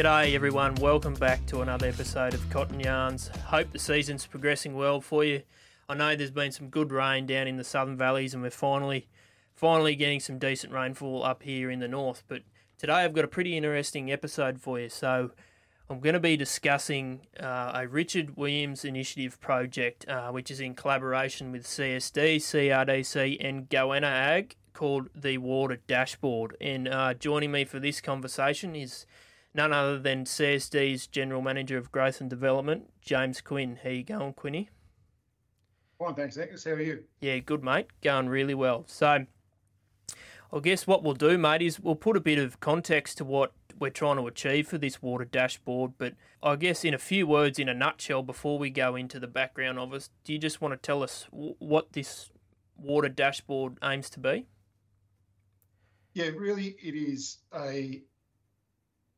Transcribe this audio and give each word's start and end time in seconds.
G'day 0.00 0.34
everyone, 0.34 0.76
welcome 0.76 1.12
back 1.12 1.44
to 1.44 1.60
another 1.60 1.86
episode 1.86 2.32
of 2.32 2.48
Cotton 2.48 2.80
Yarns. 2.80 3.28
Hope 3.44 3.70
the 3.70 3.78
season's 3.78 4.24
progressing 4.24 4.74
well 4.74 5.02
for 5.02 5.24
you. 5.24 5.42
I 5.90 5.94
know 5.94 6.16
there's 6.16 6.30
been 6.30 6.52
some 6.52 6.70
good 6.70 6.90
rain 6.90 7.26
down 7.26 7.46
in 7.46 7.58
the 7.58 7.64
southern 7.64 7.98
valleys 7.98 8.32
and 8.32 8.42
we're 8.42 8.48
finally 8.48 9.08
finally 9.54 9.94
getting 9.94 10.18
some 10.18 10.38
decent 10.38 10.72
rainfall 10.72 11.22
up 11.22 11.42
here 11.42 11.70
in 11.70 11.80
the 11.80 11.86
north, 11.86 12.22
but 12.28 12.40
today 12.78 12.94
I've 12.94 13.12
got 13.12 13.26
a 13.26 13.28
pretty 13.28 13.58
interesting 13.58 14.10
episode 14.10 14.58
for 14.58 14.80
you. 14.80 14.88
So 14.88 15.32
I'm 15.90 16.00
going 16.00 16.14
to 16.14 16.18
be 16.18 16.34
discussing 16.34 17.26
uh, 17.38 17.72
a 17.74 17.86
Richard 17.86 18.38
Williams 18.38 18.86
Initiative 18.86 19.38
project, 19.38 20.08
uh, 20.08 20.30
which 20.30 20.50
is 20.50 20.60
in 20.60 20.72
collaboration 20.72 21.52
with 21.52 21.66
CSD, 21.66 22.36
CRDC, 22.36 23.36
and 23.38 23.68
Goanna 23.68 24.06
Ag, 24.06 24.56
called 24.72 25.10
the 25.14 25.36
Water 25.36 25.78
Dashboard. 25.86 26.56
And 26.58 26.88
uh, 26.88 27.12
joining 27.12 27.52
me 27.52 27.66
for 27.66 27.78
this 27.78 28.00
conversation 28.00 28.74
is 28.74 29.04
none 29.54 29.72
other 29.72 29.98
than 29.98 30.24
CSD's 30.24 31.06
General 31.06 31.42
Manager 31.42 31.78
of 31.78 31.92
Growth 31.92 32.20
and 32.20 32.30
Development, 32.30 32.84
James 33.00 33.40
Quinn. 33.40 33.78
How 33.82 33.90
you 33.90 34.04
going, 34.04 34.32
Quinny? 34.34 34.70
Fine, 35.98 36.14
thanks, 36.14 36.38
Angus. 36.38 36.64
How 36.64 36.72
are 36.72 36.80
you? 36.80 37.04
Yeah, 37.20 37.38
good, 37.38 37.62
mate. 37.62 37.86
Going 38.02 38.28
really 38.28 38.54
well. 38.54 38.84
So, 38.86 39.26
I 40.52 40.58
guess 40.60 40.86
what 40.86 41.02
we'll 41.02 41.14
do, 41.14 41.36
mate, 41.36 41.62
is 41.62 41.78
we'll 41.78 41.94
put 41.94 42.16
a 42.16 42.20
bit 42.20 42.38
of 42.38 42.60
context 42.60 43.18
to 43.18 43.24
what 43.24 43.52
we're 43.78 43.90
trying 43.90 44.16
to 44.16 44.26
achieve 44.26 44.68
for 44.68 44.78
this 44.78 45.02
water 45.02 45.24
dashboard. 45.24 45.92
But 45.98 46.14
I 46.42 46.56
guess 46.56 46.84
in 46.84 46.94
a 46.94 46.98
few 46.98 47.26
words, 47.26 47.58
in 47.58 47.68
a 47.68 47.74
nutshell, 47.74 48.22
before 48.22 48.58
we 48.58 48.70
go 48.70 48.96
into 48.96 49.20
the 49.20 49.26
background 49.26 49.78
of 49.78 49.92
us, 49.92 50.10
do 50.24 50.32
you 50.32 50.38
just 50.38 50.60
want 50.60 50.72
to 50.72 50.78
tell 50.78 51.02
us 51.02 51.26
what 51.30 51.92
this 51.92 52.30
water 52.76 53.08
dashboard 53.08 53.78
aims 53.82 54.10
to 54.10 54.20
be? 54.20 54.46
Yeah, 56.14 56.30
really, 56.36 56.76
it 56.82 56.94
is 56.94 57.38
a 57.54 58.02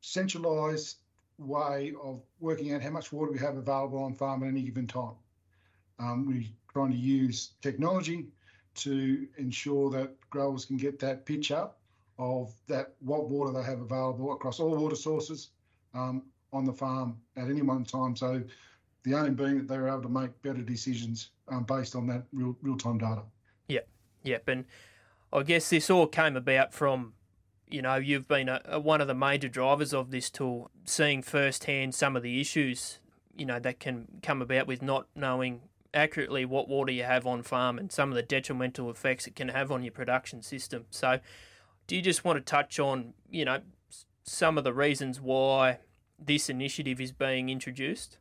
centralised 0.02 0.98
way 1.38 1.92
of 2.02 2.20
working 2.40 2.72
out 2.72 2.82
how 2.82 2.90
much 2.90 3.12
water 3.12 3.32
we 3.32 3.38
have 3.38 3.56
available 3.56 4.02
on 4.02 4.12
farm 4.12 4.42
at 4.42 4.48
any 4.48 4.62
given 4.62 4.86
time. 4.86 5.14
Um, 5.98 6.26
we're 6.26 6.44
trying 6.72 6.90
to 6.90 6.98
use 6.98 7.52
technology 7.62 8.26
to 8.74 9.26
ensure 9.38 9.90
that 9.90 10.18
growers 10.30 10.64
can 10.64 10.76
get 10.76 10.98
that 11.00 11.24
picture 11.24 11.68
of 12.18 12.52
that 12.68 12.94
what 13.00 13.28
water 13.28 13.52
they 13.52 13.64
have 13.64 13.80
available 13.80 14.32
across 14.32 14.60
all 14.60 14.76
water 14.76 14.96
sources 14.96 15.50
um, 15.94 16.22
on 16.52 16.64
the 16.64 16.72
farm 16.72 17.16
at 17.36 17.48
any 17.48 17.62
one 17.62 17.84
time. 17.84 18.16
So 18.16 18.42
the 19.04 19.14
aim 19.14 19.34
being 19.34 19.58
that 19.58 19.68
they're 19.68 19.88
able 19.88 20.02
to 20.02 20.08
make 20.08 20.40
better 20.42 20.62
decisions 20.62 21.30
um, 21.48 21.64
based 21.64 21.96
on 21.96 22.06
that 22.08 22.24
real 22.32 22.56
real 22.62 22.76
time 22.76 22.98
data. 22.98 23.22
Yep, 23.68 23.88
yep, 24.22 24.48
and 24.48 24.64
I 25.32 25.42
guess 25.42 25.70
this 25.70 25.90
all 25.90 26.06
came 26.06 26.36
about 26.36 26.72
from 26.72 27.14
you 27.72 27.82
know 27.82 27.96
you've 27.96 28.28
been 28.28 28.48
a, 28.48 28.60
a, 28.66 28.80
one 28.80 29.00
of 29.00 29.08
the 29.08 29.14
major 29.14 29.48
drivers 29.48 29.92
of 29.94 30.10
this 30.10 30.30
tool, 30.30 30.70
seeing 30.84 31.22
firsthand 31.22 31.94
some 31.94 32.16
of 32.16 32.22
the 32.22 32.40
issues 32.40 32.98
you 33.34 33.46
know 33.46 33.58
that 33.58 33.80
can 33.80 34.06
come 34.22 34.42
about 34.42 34.66
with 34.66 34.82
not 34.82 35.06
knowing 35.14 35.62
accurately 35.94 36.44
what 36.44 36.68
water 36.68 36.92
you 36.92 37.04
have 37.04 37.26
on 37.26 37.42
farm 37.42 37.78
and 37.78 37.92
some 37.92 38.10
of 38.10 38.14
the 38.14 38.22
detrimental 38.22 38.90
effects 38.90 39.26
it 39.26 39.36
can 39.36 39.48
have 39.48 39.70
on 39.70 39.82
your 39.82 39.92
production 39.92 40.42
system. 40.42 40.84
So, 40.90 41.20
do 41.86 41.96
you 41.96 42.02
just 42.02 42.24
want 42.24 42.38
to 42.38 42.40
touch 42.40 42.78
on, 42.78 43.14
you 43.30 43.44
know, 43.44 43.60
some 44.24 44.56
of 44.56 44.64
the 44.64 44.72
reasons 44.72 45.20
why 45.20 45.78
this 46.18 46.48
initiative 46.48 47.00
is 47.00 47.12
being 47.12 47.48
introduced? 47.48 48.18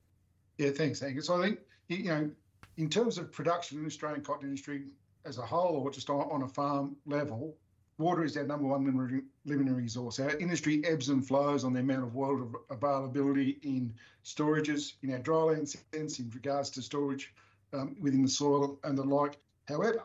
Yeah, 0.57 0.71
thanks, 0.71 1.01
Angus. 1.01 1.29
I 1.29 1.41
think, 1.41 1.59
you 1.87 2.03
know, 2.05 2.29
in 2.77 2.89
terms 2.89 3.17
of 3.17 3.31
production 3.31 3.77
in 3.77 3.83
the 3.83 3.87
Australian 3.87 4.23
cotton 4.23 4.47
industry 4.47 4.83
as 5.25 5.37
a 5.37 5.41
whole, 5.41 5.75
or 5.77 5.91
just 5.91 6.09
on, 6.09 6.27
on 6.31 6.43
a 6.43 6.47
farm 6.47 6.95
level, 7.05 7.55
water 8.01 8.23
is 8.23 8.35
our 8.35 8.43
number 8.43 8.67
one 8.67 9.23
limiting 9.45 9.75
resource. 9.75 10.19
Our 10.19 10.35
industry 10.37 10.83
ebbs 10.85 11.09
and 11.09 11.25
flows 11.25 11.63
on 11.63 11.73
the 11.73 11.79
amount 11.79 12.03
of 12.03 12.15
water 12.15 12.45
availability 12.69 13.59
in 13.63 13.93
storages, 14.25 14.93
in 15.03 15.13
our 15.13 15.19
dryland 15.19 15.75
sense, 15.93 16.19
in 16.19 16.29
regards 16.31 16.69
to 16.71 16.81
storage 16.81 17.33
um, 17.73 17.95
within 18.01 18.23
the 18.23 18.29
soil 18.29 18.79
and 18.83 18.97
the 18.97 19.03
like. 19.03 19.37
However, 19.67 20.01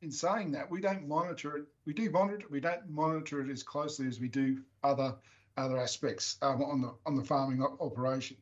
in 0.00 0.10
saying 0.12 0.52
that, 0.52 0.70
we 0.70 0.80
don't 0.80 1.08
monitor 1.08 1.56
it. 1.56 1.64
We 1.84 1.92
do 1.92 2.10
monitor 2.10 2.46
it. 2.46 2.50
We 2.50 2.60
don't 2.60 2.88
monitor 2.88 3.40
it 3.40 3.50
as 3.50 3.62
closely 3.62 4.06
as 4.06 4.20
we 4.20 4.28
do 4.28 4.62
other 4.82 5.14
other 5.56 5.78
aspects 5.78 6.38
um, 6.40 6.62
on 6.62 6.80
the 6.80 6.94
on 7.04 7.16
the 7.16 7.24
farming 7.24 7.62
operation. 7.62 8.36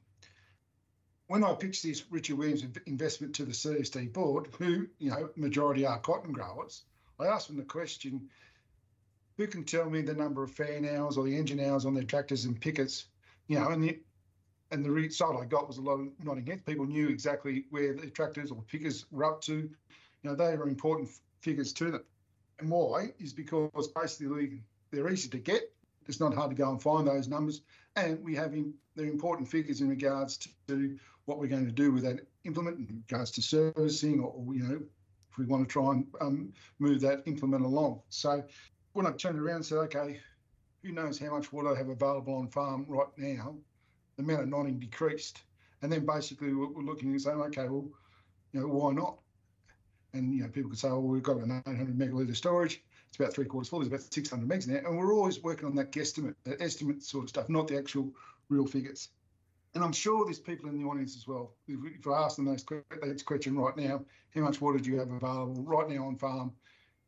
When 1.29 1.43
I 1.43 1.55
pitched 1.55 1.83
this 1.83 2.05
Richard 2.11 2.37
Williams 2.39 2.65
investment 2.87 3.35
to 3.37 3.45
the 3.45 3.53
CSD 3.53 4.13
board, 4.13 4.49
who 4.59 4.87
you 4.99 5.11
know 5.11 5.31
majority 5.35 5.87
are 5.87 5.99
cotton 5.99 6.33
growers, 6.33 6.85
I 7.19 7.27
asked 7.27 7.49
them 7.49 7.57
the 7.57 7.65
question: 7.65 8.29
Who 9.37 9.47
can 9.47 9.65
tell 9.65 9.91
me 9.91 10.01
the 10.01 10.15
number 10.15 10.43
of 10.43 10.51
fan 10.51 10.89
hours 10.89 11.19
or 11.19 11.25
the 11.25 11.37
engine 11.37 11.61
hours 11.61 11.85
on 11.85 11.95
their 11.95 12.05
tractors 12.05 12.47
and 12.47 12.61
pickers? 12.61 13.07
You 13.49 13.59
know, 13.59 13.69
and 13.69 13.83
the, 13.83 13.99
and 14.71 14.85
the 14.85 14.91
result 14.91 15.41
I 15.41 15.45
got 15.45 15.69
was 15.69 15.79
a 15.79 15.83
lot 15.83 16.01
of 16.01 16.09
nodding 16.25 16.47
heads. 16.47 16.63
People 16.65 16.87
knew 16.87 17.09
exactly 17.09 17.67
where 17.71 17.95
the 17.95 18.09
tractors 18.09 18.51
or 18.51 18.63
pickers 18.63 19.05
were 19.11 19.25
up 19.25 19.43
to. 19.43 19.55
You 19.55 19.71
know, 20.23 20.35
they 20.35 20.57
were 20.57 20.69
important 20.69 21.11
figures 21.41 21.73
to 21.75 21.91
them. 21.91 22.05
And 22.59 22.71
why 22.71 23.13
is 23.19 23.33
because 23.35 23.89
basically 23.95 24.63
they're 24.91 25.09
easy 25.13 25.29
to 25.29 25.39
get. 25.39 25.71
It's 26.07 26.21
not 26.21 26.35
hard 26.35 26.51
to 26.51 26.57
go 26.57 26.71
and 26.71 26.81
find 26.81 27.07
those 27.07 27.29
numbers. 27.29 27.61
And 27.97 28.23
we 28.25 28.35
have 28.37 28.55
in, 28.55 28.73
they're 28.95 29.07
important 29.07 29.49
figures 29.49 29.81
in 29.81 29.89
regards 29.89 30.49
to, 30.69 30.99
what 31.27 31.41
we're 31.41 31.49
going 31.49 31.67
to 31.67 31.73
do 31.73 31.91
with 31.91 32.05
that 32.05 32.21
implement 32.45 32.79
in 32.79 33.03
regards 33.09 33.33
to 33.33 33.43
servicing 33.43 34.21
or, 34.21 34.55
you 34.55 34.63
know, 34.63 34.81
if 35.29 35.39
we 35.39 35.45
want 35.45 35.69
to 35.69 35.73
try 35.73 35.91
and 35.91 36.07
um, 36.21 36.53
move 36.79 37.01
that 37.01 37.23
implement 37.27 37.65
along. 37.65 38.01
So 38.11 38.45
when 38.97 39.07
I 39.07 39.13
turned 39.13 39.39
around 39.39 39.57
and 39.57 39.67
said, 39.67 39.79
okay, 39.79 40.21
who 40.83 40.93
knows 40.93 41.19
how 41.19 41.31
much 41.31 41.53
water 41.53 41.75
I 41.75 41.79
have 41.79 41.89
available 41.89 42.35
on 42.35 42.49
farm 42.49 42.87
right 42.89 43.07
now, 43.19 43.57
the 44.17 44.23
amount 44.23 44.43
of 44.43 44.49
nodding 44.49 44.79
decreased. 44.79 45.43
And 45.83 45.93
then 45.93 46.07
basically 46.07 46.55
we're, 46.55 46.83
looking 46.83 47.11
and 47.11 47.21
saying, 47.21 47.41
okay, 47.43 47.69
well, 47.69 47.91
you 48.53 48.61
know, 48.61 48.69
why 48.69 48.93
not? 48.93 49.19
And 50.15 50.35
you 50.35 50.43
know, 50.43 50.49
people 50.49 50.71
could 50.71 50.79
say, 50.79 50.89
"Oh, 50.89 51.01
we've 51.01 51.23
got 51.23 51.37
an 51.37 51.63
800 51.67 51.99
megaliter 51.99 52.35
storage. 52.35 52.83
It's 53.09 53.19
about 53.19 53.35
three 53.35 53.45
quarters 53.45 53.69
full. 53.69 53.81
There's 53.81 53.89
about 53.89 54.01
600 54.01 54.49
megs 54.49 54.67
now." 54.67 54.77
And 54.77 54.97
we're 54.97 55.13
always 55.13 55.43
working 55.43 55.67
on 55.67 55.75
that 55.75 55.93
guesstimate, 55.93 56.35
that 56.45 56.63
estimate 56.63 57.03
sort 57.03 57.25
of 57.25 57.29
stuff, 57.29 57.51
not 57.51 57.69
the 57.69 57.77
actual 57.77 58.11
real 58.49 58.67
figures. 58.67 59.11
And 59.75 59.85
I'm 59.85 59.93
sure 59.93 60.25
there's 60.25 60.39
people 60.39 60.71
in 60.71 60.79
the 60.79 60.89
audience 60.89 61.17
as 61.17 61.27
well. 61.27 61.55
If, 61.69 62.07
I 62.07 62.23
ask 62.23 62.37
them 62.37 62.47
that 62.47 63.25
question 63.27 63.59
right 63.59 63.77
now, 63.77 64.07
how 64.35 64.41
much 64.41 64.63
water 64.63 64.79
do 64.79 64.91
you 64.91 64.99
have 64.99 65.11
available 65.11 65.63
right 65.65 65.89
now 65.91 66.07
on 66.07 66.17
farm? 66.17 66.53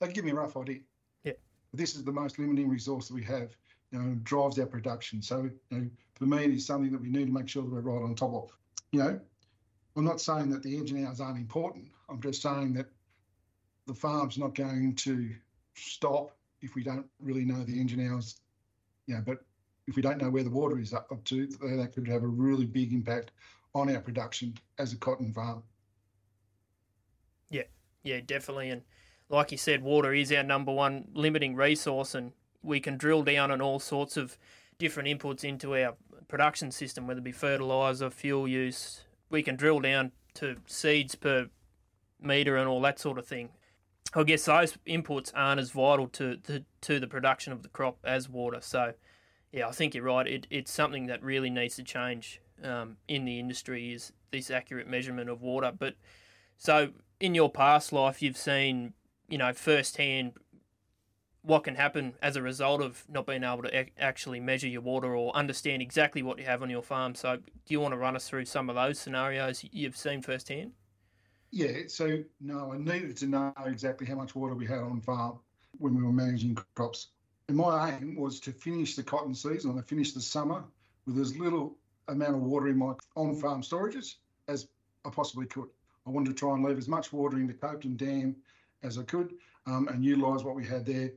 They 0.01 0.13
give 0.13 0.27
me 0.27 0.33
a 0.33 0.35
rough 0.35 0.57
idea. 0.57 0.81
This 1.73 1.95
is 1.95 2.05
the 2.05 2.13
most 2.13 2.39
limiting 2.39 2.69
resource 2.69 3.09
that 3.09 3.15
we 3.15 3.25
have. 3.25 3.57
You 3.91 3.99
know, 3.99 4.15
drives 4.23 4.59
our 4.59 4.67
production. 4.67 5.23
So, 5.23 5.51
you 5.71 5.79
know, 5.79 5.91
for 6.15 6.27
me, 6.27 6.45
it 6.45 6.51
is 6.51 6.67
something 6.67 6.93
that 6.93 7.01
we 7.01 7.09
need 7.09 7.27
to 7.27 7.33
make 7.33 7.49
sure 7.49 7.63
that 7.63 7.71
we're 7.71 7.81
right 7.81 8.03
on 8.03 8.15
top 8.15 8.35
of. 8.35 8.51
You 8.93 9.01
know, 9.01 9.21
I'm 9.97 10.05
not 10.05 10.21
saying 10.21 10.51
that 10.51 10.63
the 10.63 10.77
engine 10.77 11.05
hours 11.07 11.21
aren't 11.21 11.39
important. 11.39 11.87
I'm 12.09 12.21
just 12.21 12.43
saying 12.43 12.75
that 12.75 12.87
the 13.87 13.95
farm's 13.95 14.37
not 14.37 14.55
going 14.55 14.95
to 14.97 15.35
stop 15.75 16.37
if 16.61 16.75
we 16.75 16.83
don't 16.83 17.07
really 17.21 17.45
know 17.45 17.65
the 17.65 17.81
engine 17.81 18.07
hours. 18.07 18.41
You 19.07 19.15
know, 19.15 19.23
but 19.25 19.39
if 19.87 19.97
we 19.97 20.03
don't 20.03 20.21
know 20.21 20.29
where 20.29 20.45
the 20.45 20.51
water 20.51 20.79
is 20.79 20.93
up, 20.93 21.11
up 21.11 21.25
to, 21.25 21.47
that 21.47 21.93
could 21.95 22.07
have 22.09 22.23
a 22.23 22.29
really 22.29 22.67
big 22.67 22.93
impact 22.93 23.31
on 23.75 23.95
our 23.95 24.01
production 24.01 24.55
as 24.79 24.93
a 24.93 24.97
cotton 24.97 25.33
farm. 25.33 25.63
Yeah, 27.51 27.63
yeah, 28.03 28.21
definitely. 28.21 28.71
And 28.71 28.83
like 29.29 29.53
you 29.53 29.59
said, 29.59 29.83
water 29.83 30.15
is 30.15 30.33
our 30.33 30.43
number 30.43 30.73
one 30.73 31.09
limiting 31.15 31.55
resource, 31.55 32.15
and 32.15 32.33
we 32.63 32.81
can 32.81 32.97
drill 32.97 33.23
down 33.23 33.51
on 33.51 33.61
all 33.61 33.79
sorts 33.79 34.17
of 34.17 34.39
different 34.79 35.09
inputs 35.09 35.45
into 35.45 35.77
our 35.77 35.95
production 36.29 36.71
system, 36.71 37.07
whether 37.07 37.19
it 37.19 37.25
be 37.25 37.33
fertilizer, 37.33 38.11
fuel 38.11 38.47
use. 38.49 39.03
We 39.31 39.43
can 39.43 39.57
drill 39.57 39.81
down 39.81 40.13
to 40.35 40.57
seeds 40.67 41.15
per 41.15 41.49
meter 42.21 42.57
and 42.57 42.69
all 42.69 42.81
that 42.83 42.99
sort 42.99 43.19
of 43.19 43.27
thing. 43.27 43.51
I 44.15 44.23
guess 44.23 44.47
those 44.47 44.79
inputs 44.87 45.33
aren't 45.35 45.61
as 45.61 45.71
vital 45.71 46.09
to, 46.09 46.37
to, 46.39 46.65
to 46.83 47.01
the 47.01 47.07
production 47.07 47.53
of 47.53 47.63
the 47.63 47.69
crop 47.69 47.99
as 48.05 48.29
water. 48.29 48.61
So, 48.63 48.95
yeah, 49.53 49.69
I 49.69 49.73
think 49.73 49.95
you're 49.95 50.05
right. 50.05 50.27
It, 50.27 50.47
it's 50.51 50.73
something 50.73 51.07
that 51.07 51.23
really 51.23 51.51
needs 51.51 51.77
to 51.77 51.83
change 51.83 52.41
um, 52.65 52.97
in 53.07 53.25
the 53.25 53.39
industry 53.39 53.93
is 53.93 54.13
this 54.31 54.51
accurate 54.51 54.89
measurement 54.89 55.29
of 55.29 55.43
water. 55.43 55.73
But 55.79 55.95
so 56.57 56.91
in 57.21 57.35
your 57.35 57.51
past 57.51 57.93
life, 57.93 58.23
you've 58.23 58.37
seen, 58.37 58.95
you 59.29 59.39
know, 59.39 59.53
firsthand 59.53 60.33
what 61.43 61.65
can 61.65 61.77
happen 61.77 62.15
as 62.21 62.37
a 62.37 62.43
result 62.43 62.83
of 62.83 63.05
not 63.09 63.27
being 63.27 63.45
able 63.45 63.63
to 63.63 64.01
actually 64.01 64.41
measure 64.41 64.69
your 64.69 64.81
water 64.81 65.15
or 65.15 65.35
understand 65.35 65.81
exactly 65.81 66.23
what 66.23 66.39
you 66.39 66.45
have 66.45 66.63
on 66.63 66.69
your 66.69 66.83
farm. 66.83 67.15
So, 67.15 67.37
do 67.37 67.43
you 67.69 67.81
want 67.81 67.93
to 67.93 67.99
run 67.99 68.17
us 68.17 68.29
through 68.29 68.45
some 68.45 68.69
of 68.69 68.77
those 68.77 68.99
scenarios 68.99 69.65
you've 69.73 69.97
seen 69.97 70.21
firsthand? 70.21 70.73
Yeah, 71.51 71.85
so 71.87 72.23
no, 72.41 72.73
I 72.73 72.79
needed 72.79 73.17
to 73.19 73.27
know 73.27 73.55
exactly 73.65 74.07
how 74.07 74.17
much 74.17 74.35
water 74.35 74.55
we 74.55 74.67
had 74.67 74.81
on 74.81 75.01
farm 75.01 75.39
when 75.79 75.95
we 75.97 76.03
were 76.03 76.13
managing 76.13 76.59
crops. 76.75 77.09
And 77.49 77.57
my 77.57 77.97
aim 77.97 78.17
was 78.17 78.41
to 78.41 78.53
finish 78.53 78.95
the 78.95 79.03
cotton 79.03 79.35
season, 79.35 79.79
I 79.79 79.83
finished 79.83 80.15
the 80.15 80.21
summer 80.21 80.65
with 81.07 81.19
as 81.19 81.39
little 81.39 81.77
amount 82.09 82.35
of 82.35 82.43
water 82.43 82.69
in 82.69 82.77
my 82.77 82.93
on 83.17 83.35
farm 83.35 83.63
storages 83.63 84.17
as 84.49 84.69
I 85.07 85.11
possibly 85.11 85.47
could. 85.47 85.69
I 86.07 86.11
wanted 86.11 86.31
to 86.31 86.35
try 86.35 86.55
and 86.55 86.65
leave 86.65 86.79
as 86.79 86.89
much 86.89 87.13
water 87.13 87.39
in 87.39 87.47
the 87.47 87.55
Copeton 87.55 87.97
Dam 87.97 88.37
as 88.83 88.99
I 88.99 89.03
could 89.03 89.35
um, 89.67 89.89
and 89.89 90.05
utilise 90.05 90.43
what 90.43 90.55
we 90.55 90.65
had 90.65 90.87
there. 90.87 91.11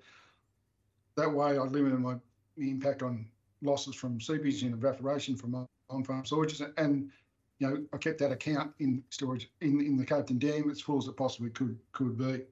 That 1.16 1.32
way, 1.32 1.58
I 1.58 1.62
limited 1.62 2.00
my 2.00 2.16
impact 2.58 3.04
on 3.04 3.28
losses 3.62 3.96
from 3.96 4.20
seepage 4.20 4.64
and 4.64 4.74
evaporation 4.74 5.36
from 5.36 5.68
on-farm 5.90 6.24
storages, 6.24 6.72
and 6.78 7.12
you 7.60 7.68
know 7.68 7.84
I 7.94 7.98
kept 7.98 8.20
that 8.20 8.32
account 8.32 8.74
in 8.80 9.04
storage 9.10 9.50
in, 9.62 9.82
in 9.82 9.98
the 9.98 10.06
Copeton 10.06 10.40
Dam 10.40 10.70
as 10.70 10.82
full 10.82 10.98
as 10.98 11.08
it 11.08 11.18
possibly 11.18 11.50
could 11.50 11.78
could 11.92 12.18
be. 12.18 12.44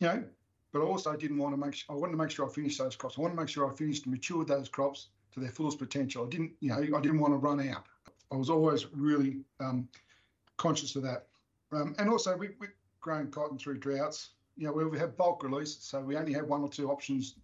You 0.00 0.08
know, 0.08 0.24
but 0.72 0.80
I 0.80 0.84
also 0.84 1.14
didn't 1.14 1.38
want 1.38 1.54
to 1.54 1.56
make 1.58 1.84
I 1.88 1.94
wanted 1.94 2.12
to 2.12 2.18
make 2.18 2.30
sure 2.30 2.48
I 2.48 2.52
finished 2.52 2.78
those 2.78 2.96
crops. 2.96 3.16
I 3.18 3.20
wanted 3.20 3.34
to 3.34 3.40
make 3.40 3.48
sure 3.48 3.70
I 3.70 3.74
finished 3.74 4.06
and 4.06 4.14
matured 4.14 4.48
those 4.48 4.68
crops 4.68 5.08
to 5.32 5.40
their 5.40 5.50
fullest 5.50 5.78
potential. 5.78 6.26
I 6.26 6.28
didn't, 6.28 6.52
you 6.60 6.70
know, 6.70 6.76
I 6.76 7.00
didn't 7.00 7.20
want 7.20 7.32
to 7.32 7.38
run 7.38 7.68
out. 7.68 7.84
I 8.32 8.36
was 8.36 8.50
always 8.50 8.86
really 8.92 9.38
um, 9.60 9.88
conscious 10.56 10.96
of 10.96 11.02
that. 11.02 11.26
Um, 11.72 11.94
and 11.98 12.08
also, 12.08 12.36
we, 12.36 12.50
we 12.58 12.68
grown 13.00 13.30
cotton 13.30 13.58
through 13.58 13.78
droughts. 13.78 14.30
You 14.60 14.66
know, 14.66 14.72
we 14.72 14.98
have 14.98 15.16
bulk 15.16 15.42
release, 15.42 15.78
so 15.80 16.00
we 16.00 16.16
only 16.16 16.34
have 16.34 16.44
one 16.44 16.60
or 16.60 16.68
two 16.68 16.90
options 16.90 17.34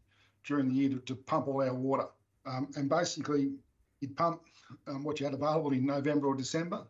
during 0.45 0.69
the 0.69 0.75
year 0.75 0.91
to, 0.91 0.99
to 0.99 1.15
pump 1.15 1.49
all 1.49 1.63
our 1.63 1.73
water. 1.73 2.09
Um, 2.45 2.69
and 2.77 2.91
basically, 2.91 3.53
you'd 4.01 4.15
pump 4.17 4.43
um, 4.87 5.03
what 5.03 5.19
you 5.19 5.25
had 5.25 5.35
available 5.35 5.73
in 5.73 5.87
November 5.87 6.27
or 6.27 6.37
December, 6.37 6.83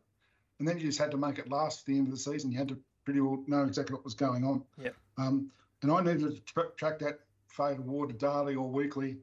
and 0.59 0.67
then 0.67 0.79
you 0.79 0.87
just 0.87 0.99
had 0.99 1.13
to 1.13 1.17
make 1.17 1.39
it 1.39 1.49
last 1.49 1.81
to 1.81 1.87
the 1.87 1.97
end 1.97 2.09
of 2.09 2.13
the 2.13 2.19
season. 2.19 2.51
You 2.51 2.59
had 2.59 2.69
to 2.69 2.79
pretty 3.05 3.21
well 3.21 3.41
know 3.47 3.63
exactly 3.63 3.95
what 3.95 4.05
was 4.05 4.15
going 4.15 4.45
on. 4.45 4.65
Yeah. 4.83 4.91
Um, 5.17 5.53
and 5.83 5.93
I 5.93 6.03
needed 6.03 6.45
to 6.45 6.65
track 6.77 6.99
that 6.99 7.21
fade 7.47 7.79
of 7.79 7.87
water 7.87 8.13
daily 8.13 8.57
or 8.57 8.69
weekly. 8.69 9.19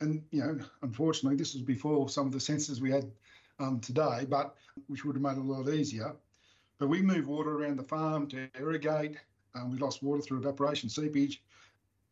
And 0.00 0.22
you 0.30 0.44
know, 0.44 0.58
unfortunately, 0.82 1.38
this 1.38 1.54
was 1.54 1.62
before 1.62 2.10
some 2.10 2.26
of 2.26 2.32
the 2.32 2.38
sensors 2.38 2.82
we 2.82 2.90
had 2.90 3.10
um, 3.58 3.80
today, 3.80 4.26
but 4.28 4.56
which 4.88 5.06
would 5.06 5.16
have 5.16 5.22
made 5.22 5.38
it 5.38 5.38
a 5.38 5.40
lot 5.42 5.72
easier. 5.72 6.14
But 6.78 6.88
we 6.88 7.00
move 7.00 7.28
water 7.28 7.62
around 7.62 7.78
the 7.78 7.84
farm 7.84 8.26
to 8.28 8.48
irrigate. 8.58 9.16
Um, 9.54 9.70
we 9.70 9.78
lost 9.78 10.02
water 10.02 10.22
through 10.22 10.38
evaporation, 10.38 10.88
seepage. 10.88 11.42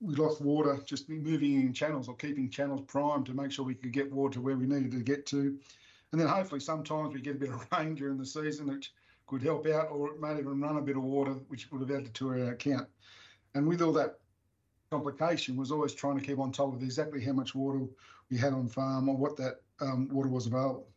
We 0.00 0.14
lost 0.14 0.40
water 0.40 0.80
just 0.84 1.08
moving 1.08 1.60
in 1.60 1.72
channels 1.72 2.08
or 2.08 2.16
keeping 2.16 2.50
channels 2.50 2.82
primed 2.86 3.26
to 3.26 3.34
make 3.34 3.52
sure 3.52 3.64
we 3.64 3.74
could 3.74 3.92
get 3.92 4.12
water 4.12 4.34
to 4.34 4.40
where 4.40 4.56
we 4.56 4.66
needed 4.66 4.92
to 4.92 5.00
get 5.00 5.26
to. 5.26 5.58
And 6.12 6.20
then 6.20 6.28
hopefully 6.28 6.60
sometimes 6.60 7.14
we 7.14 7.20
get 7.20 7.36
a 7.36 7.38
bit 7.38 7.50
of 7.50 7.66
rain 7.76 7.94
during 7.94 8.18
the 8.18 8.26
season, 8.26 8.66
which 8.66 8.92
could 9.26 9.42
help 9.42 9.66
out, 9.66 9.90
or 9.90 10.08
it 10.08 10.20
may 10.20 10.38
even 10.38 10.60
run 10.60 10.76
a 10.76 10.82
bit 10.82 10.96
of 10.96 11.02
water, 11.02 11.32
which 11.48 11.70
would 11.70 11.82
have 11.82 11.90
added 11.90 12.14
to 12.14 12.28
our 12.28 12.50
account. 12.50 12.88
And 13.54 13.66
with 13.66 13.82
all 13.82 13.92
that 13.92 14.18
complication, 14.90 15.56
was 15.56 15.70
always 15.70 15.94
trying 15.94 16.18
to 16.18 16.24
keep 16.24 16.38
on 16.38 16.50
top 16.50 16.74
of 16.74 16.82
exactly 16.82 17.22
how 17.22 17.32
much 17.32 17.54
water 17.54 17.86
we 18.30 18.36
had 18.36 18.52
on 18.52 18.68
farm 18.68 19.08
or 19.08 19.16
what 19.16 19.36
that 19.36 19.60
um, 19.80 20.08
water 20.10 20.28
was 20.28 20.46
available 20.46 20.88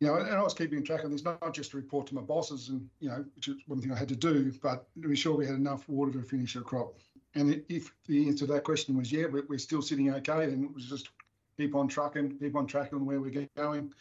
you 0.00 0.06
know, 0.06 0.16
and 0.16 0.28
I 0.28 0.42
was 0.42 0.54
keeping 0.54 0.84
track 0.84 1.04
of 1.04 1.10
this, 1.10 1.24
not 1.24 1.54
just 1.54 1.70
to 1.70 1.78
report 1.78 2.06
to 2.08 2.14
my 2.14 2.20
bosses, 2.20 2.68
and 2.68 2.88
you 3.00 3.08
know, 3.08 3.24
which 3.34 3.48
is 3.48 3.56
one 3.66 3.80
thing 3.80 3.92
I 3.92 3.98
had 3.98 4.08
to 4.08 4.16
do, 4.16 4.52
but 4.62 4.86
to 5.00 5.08
be 5.08 5.16
sure 5.16 5.36
we 5.36 5.46
had 5.46 5.54
enough 5.54 5.88
water 5.88 6.12
to 6.12 6.22
finish 6.22 6.56
a 6.56 6.60
crop. 6.60 6.98
And 7.34 7.62
if 7.68 7.92
the 8.06 8.28
answer 8.28 8.46
to 8.46 8.52
that 8.54 8.64
question 8.64 8.96
was 8.96 9.10
yeah, 9.10 9.26
we're 9.26 9.58
still 9.58 9.82
sitting 9.82 10.10
okay, 10.10 10.46
then 10.46 10.64
it 10.64 10.74
was 10.74 10.86
just 10.86 11.10
keep 11.56 11.74
on 11.74 11.88
trucking, 11.88 12.38
keep 12.38 12.56
on 12.56 12.66
tracking 12.66 13.04
where 13.04 13.20
we're 13.20 13.48
going. 13.56 13.92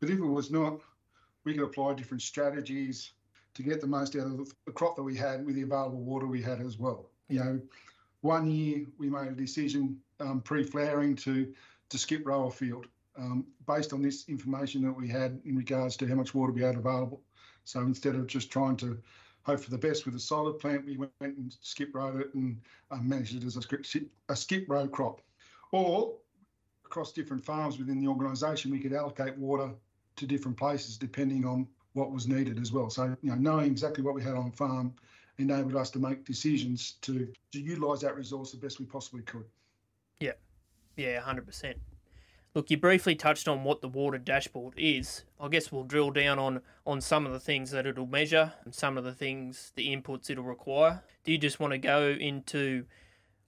But 0.00 0.10
if 0.10 0.18
it 0.18 0.26
was 0.26 0.50
not, 0.50 0.80
we 1.44 1.54
could 1.54 1.64
apply 1.64 1.94
different 1.94 2.22
strategies 2.22 3.12
to 3.54 3.62
get 3.62 3.80
the 3.80 3.86
most 3.86 4.16
out 4.16 4.26
of 4.26 4.52
the 4.66 4.72
crop 4.72 4.96
that 4.96 5.02
we 5.02 5.16
had 5.16 5.46
with 5.46 5.54
the 5.54 5.62
available 5.62 6.00
water 6.00 6.26
we 6.26 6.42
had 6.42 6.60
as 6.60 6.78
well. 6.78 7.06
You 7.28 7.38
know, 7.38 7.60
one 8.22 8.50
year 8.50 8.86
we 8.98 9.08
made 9.08 9.28
a 9.28 9.32
decision 9.32 10.00
um, 10.18 10.40
pre-flowering 10.40 11.16
to 11.16 11.52
to 11.90 11.98
skip 11.98 12.26
row 12.26 12.46
a 12.46 12.50
field 12.50 12.86
um, 13.16 13.44
based 13.66 13.92
on 13.92 14.02
this 14.02 14.28
information 14.28 14.82
that 14.82 14.92
we 14.92 15.08
had 15.08 15.40
in 15.44 15.56
regards 15.56 15.96
to 15.98 16.06
how 16.06 16.14
much 16.14 16.34
water 16.34 16.52
we 16.52 16.62
had 16.62 16.76
available. 16.76 17.20
So 17.64 17.80
instead 17.80 18.14
of 18.14 18.26
just 18.26 18.50
trying 18.50 18.76
to 18.78 18.98
hope 19.44 19.60
for 19.60 19.70
the 19.70 19.78
best 19.78 20.06
with 20.06 20.14
a 20.14 20.20
solid 20.20 20.58
plant, 20.58 20.84
we 20.84 20.96
went 20.96 21.12
and 21.20 21.54
skip 21.60 21.94
rowed 21.94 22.20
it 22.20 22.34
and 22.34 22.60
um, 22.90 23.08
managed 23.08 23.36
it 23.36 23.44
as 23.44 23.56
a, 23.56 23.62
skip, 23.62 23.84
a 24.28 24.36
skip 24.36 24.66
row 24.68 24.88
crop. 24.88 25.20
Or 25.72 26.14
across 26.84 27.12
different 27.12 27.44
farms 27.44 27.78
within 27.78 28.00
the 28.00 28.08
organisation, 28.08 28.70
we 28.70 28.80
could 28.80 28.92
allocate 28.92 29.36
water 29.36 29.70
to 30.16 30.26
different 30.26 30.56
places 30.56 30.96
depending 30.96 31.44
on 31.44 31.66
what 31.92 32.10
was 32.10 32.26
needed 32.26 32.58
as 32.60 32.72
well. 32.72 32.90
So, 32.90 33.16
you 33.22 33.30
know, 33.30 33.36
knowing 33.36 33.66
exactly 33.66 34.02
what 34.02 34.14
we 34.14 34.22
had 34.22 34.34
on 34.34 34.50
farm 34.52 34.94
enabled 35.38 35.76
us 35.76 35.90
to 35.90 35.98
make 35.98 36.24
decisions 36.24 36.92
to, 37.02 37.28
to 37.52 37.60
utilise 37.60 38.00
that 38.00 38.16
resource 38.16 38.52
the 38.52 38.56
best 38.56 38.78
we 38.78 38.86
possibly 38.86 39.22
could. 39.22 39.44
Yeah, 40.20 40.32
yeah, 40.96 41.20
100%. 41.20 41.74
Look, 42.54 42.70
you 42.70 42.76
briefly 42.76 43.16
touched 43.16 43.48
on 43.48 43.64
what 43.64 43.80
the 43.80 43.88
water 43.88 44.16
dashboard 44.16 44.74
is. 44.76 45.24
I 45.40 45.48
guess 45.48 45.72
we'll 45.72 45.82
drill 45.82 46.12
down 46.12 46.38
on, 46.38 46.60
on 46.86 47.00
some 47.00 47.26
of 47.26 47.32
the 47.32 47.40
things 47.40 47.72
that 47.72 47.84
it'll 47.84 48.06
measure 48.06 48.52
and 48.64 48.72
some 48.72 48.96
of 48.96 49.02
the 49.02 49.12
things, 49.12 49.72
the 49.74 49.88
inputs 49.88 50.30
it'll 50.30 50.44
require. 50.44 51.02
Do 51.24 51.32
you 51.32 51.38
just 51.38 51.58
want 51.58 51.72
to 51.72 51.78
go 51.78 52.10
into, 52.10 52.84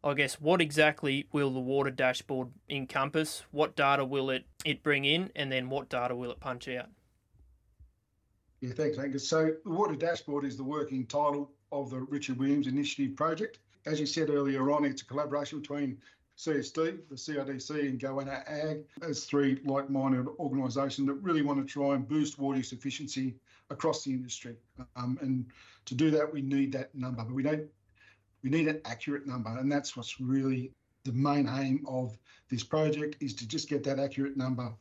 I 0.03 0.15
guess, 0.15 0.41
what 0.41 0.61
exactly 0.61 1.29
will 1.31 1.51
the 1.51 1.61
water 1.61 1.93
dashboard 1.93 2.49
encompass? 2.69 3.45
What 3.53 3.77
data 3.77 4.05
will 4.05 4.29
it, 4.29 4.45
it 4.65 4.83
bring 4.83 5.05
in? 5.05 5.31
And 5.37 5.53
then 5.53 5.69
what 5.69 5.89
data 5.89 6.17
will 6.17 6.33
it 6.33 6.41
punch 6.41 6.67
out? 6.67 6.89
Yeah, 8.61 8.73
thanks, 8.73 8.99
Angus. 8.99 9.29
So, 9.29 9.53
the 9.65 9.71
water 9.71 9.95
dashboard 9.95 10.45
is 10.45 10.57
the 10.57 10.65
working 10.65 11.07
title 11.07 11.53
of 11.71 11.91
the 11.91 12.01
Richard 12.01 12.39
Williams 12.39 12.67
Initiative 12.67 13.15
project. 13.15 13.61
As 13.85 14.01
you 14.01 14.07
said 14.07 14.31
earlier 14.31 14.73
on, 14.73 14.85
it's 14.85 15.03
a 15.03 15.05
collaboration 15.05 15.61
between 15.61 15.99
CSD, 16.39 17.09
the 17.09 17.15
CRDC, 17.15 17.89
and 17.89 17.99
Goanna 17.99 18.45
Ag 18.47 18.85
as 19.03 19.25
three 19.25 19.61
like-minded 19.65 20.27
organisations 20.39 21.09
that 21.09 21.15
really 21.15 21.43
want 21.43 21.67
to 21.67 21.73
try 21.73 21.95
and 21.95 22.07
boost 22.07 22.39
water 22.39 22.59
use 22.59 22.73
efficiency 22.73 23.35
across 23.71 24.05
the 24.05 24.13
industry. 24.13 24.57
Um, 24.97 25.19
and 25.23 25.47
to 25.87 25.95
do 25.95 26.11
that, 26.11 26.31
we 26.31 26.43
need 26.43 26.73
that 26.73 26.95
number, 26.95 27.23
but 27.25 27.33
we 27.33 27.43
don't. 27.43 27.67
We 28.43 28.51
need 28.51 28.69
an 28.69 28.81
accurate 28.85 29.27
number, 29.27 29.51
and 29.59 29.73
that's 29.73 29.97
what's 29.97 30.21
really 30.21 30.71
the 31.05 31.13
main 31.13 31.49
aim 31.49 31.85
of 31.89 32.17
this 32.49 32.63
project 32.63 33.17
is 33.21 33.35
to 33.37 33.49
just 33.49 33.69
get 33.69 33.83
that 33.85 33.99
accurate 33.99 34.37
number 34.37 34.73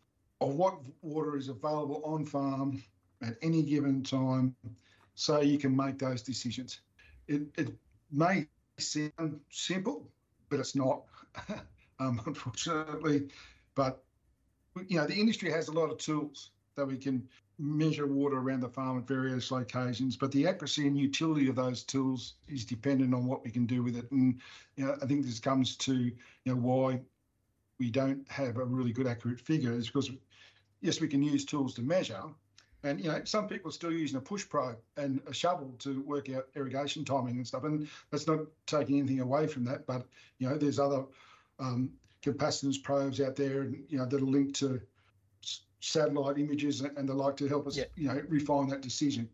of 0.41 0.55
what 0.55 0.79
water 1.01 1.37
is 1.37 1.47
available 1.47 2.01
on 2.03 2.25
farm 2.25 2.83
at 3.21 3.37
any 3.41 3.63
given 3.63 4.03
time, 4.03 4.55
so 5.15 5.39
you 5.39 5.57
can 5.57 5.75
make 5.75 5.97
those 5.97 6.21
decisions. 6.21 6.81
It, 7.27 7.43
it 7.57 7.73
may 8.11 8.47
sound 8.77 9.39
simple, 9.49 10.11
but 10.49 10.59
it's 10.59 10.75
not. 10.75 11.03
um, 11.99 12.21
unfortunately. 12.25 13.29
But 13.75 14.03
you 14.87 14.97
know, 14.97 15.07
the 15.07 15.15
industry 15.15 15.51
has 15.51 15.67
a 15.67 15.73
lot 15.73 15.91
of 15.91 15.97
tools 15.97 16.51
that 16.75 16.85
we 16.85 16.97
can 16.97 17.27
measure 17.57 18.05
water 18.05 18.37
around 18.37 18.59
the 18.59 18.69
farm 18.69 18.97
at 18.97 19.07
various 19.07 19.49
locations, 19.49 20.17
but 20.17 20.31
the 20.31 20.47
accuracy 20.47 20.87
and 20.87 20.97
utility 20.97 21.47
of 21.47 21.55
those 21.55 21.83
tools 21.83 22.33
is 22.49 22.65
dependent 22.65 23.13
on 23.13 23.25
what 23.25 23.43
we 23.45 23.51
can 23.51 23.65
do 23.65 23.81
with 23.81 23.95
it. 23.95 24.11
And 24.11 24.41
you 24.75 24.85
know, 24.85 24.97
I 25.01 25.05
think 25.05 25.25
this 25.25 25.39
comes 25.39 25.77
to 25.77 25.95
you 25.95 26.13
know 26.45 26.55
why 26.55 26.99
we 27.79 27.89
don't 27.89 28.29
have 28.29 28.57
a 28.57 28.65
really 28.65 28.91
good 28.91 29.07
accurate 29.07 29.39
figure 29.39 29.73
is 29.73 29.87
because 29.87 30.11
yes, 30.81 31.01
we 31.01 31.07
can 31.07 31.23
use 31.23 31.45
tools 31.45 31.73
to 31.75 31.81
measure. 31.81 32.23
And 32.83 33.01
you 33.01 33.09
know, 33.09 33.21
some 33.23 33.47
people 33.47 33.69
are 33.69 33.73
still 33.73 33.91
using 33.91 34.17
a 34.17 34.21
push 34.21 34.47
probe 34.47 34.77
and 34.97 35.19
a 35.27 35.33
shovel 35.33 35.75
to 35.79 36.01
work 36.01 36.29
out 36.29 36.47
irrigation 36.55 37.03
timing 37.03 37.37
and 37.37 37.47
stuff. 37.47 37.63
And 37.63 37.87
that's 38.11 38.27
not 38.27 38.41
taking 38.67 38.99
anything 38.99 39.21
away 39.21 39.47
from 39.47 39.65
that, 39.65 39.87
but 39.87 40.05
you 40.37 40.47
know, 40.47 40.57
there's 40.57 40.77
other 40.77 41.03
um, 41.59 41.91
capacitance 42.21 42.81
probes 42.81 43.21
out 43.21 43.35
there, 43.35 43.61
and 43.61 43.83
you 43.89 43.97
know 43.97 44.05
that 44.05 44.21
are 44.21 44.25
linked 44.25 44.55
to 44.55 44.81
satellite 45.79 46.39
images 46.39 46.81
and 46.81 47.07
the 47.07 47.13
like 47.13 47.37
to 47.37 47.47
help 47.47 47.67
us, 47.67 47.77
yeah. 47.77 47.83
you 47.95 48.07
know, 48.07 48.19
refine 48.27 48.67
that 48.67 48.81
decision. 48.81 49.29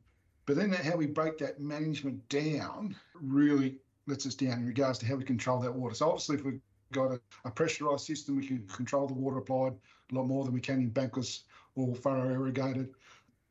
But 0.46 0.58
then 0.58 0.72
how 0.72 0.98
we 0.98 1.08
break 1.08 1.38
that 1.38 1.60
management 1.62 2.28
down 2.28 2.96
really 3.14 3.78
lets 4.08 4.26
us 4.26 4.36
down 4.36 4.60
in 4.60 4.66
regards 4.66 5.00
to 5.00 5.06
how 5.06 5.16
we 5.16 5.24
control 5.24 5.60
that 5.60 5.74
water. 5.74 5.96
So 5.96 6.10
obviously, 6.10 6.38
if 6.38 6.44
we've 6.44 6.60
got 6.92 7.12
a, 7.12 7.22
a 7.46 7.52
pressurized 7.52 8.06
system, 8.06 8.36
we 8.36 8.46
can 8.46 8.68
control 8.68 9.08
the 9.08 9.14
water 9.14 9.38
applied 9.38 9.74
a 10.12 10.16
lot 10.16 10.26
more 10.26 10.44
than 10.44 10.54
we 10.54 10.60
can 10.60 10.82
in 10.82 10.92
bankless 10.92 11.44
or 11.76 11.96
furrow 11.96 12.34
irrigated 12.34 12.90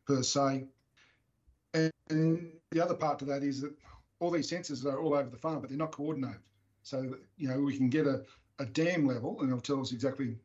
per 0.07 0.23
se. 0.23 0.65
And, 1.73 1.93
and 2.11 2.53
the 2.71 2.85
other 2.85 2.95
part 2.95 3.19
to 3.21 3.25
that 3.27 3.43
is 3.43 3.63
that 3.63 3.73
all 4.19 4.31
these 4.31 4.51
sensors 4.51 4.85
are 4.85 5.01
all 5.01 5.15
over 5.15 5.31
the 5.31 5.39
farm, 5.39 5.61
but 5.61 5.71
they're 5.71 5.79
not 5.79 5.93
coordinated. 5.93 6.41
So 6.83 7.15
you 7.37 7.49
know 7.49 7.61
we 7.61 7.77
can 7.77 7.89
get 7.89 8.07
a, 8.07 8.25
a 8.61 8.67
dam 8.67 9.07
level, 9.07 9.41
and 9.41 9.49
it'll 9.49 9.61
tell 9.61 9.81
us 9.81 9.93
exactly 9.93 10.37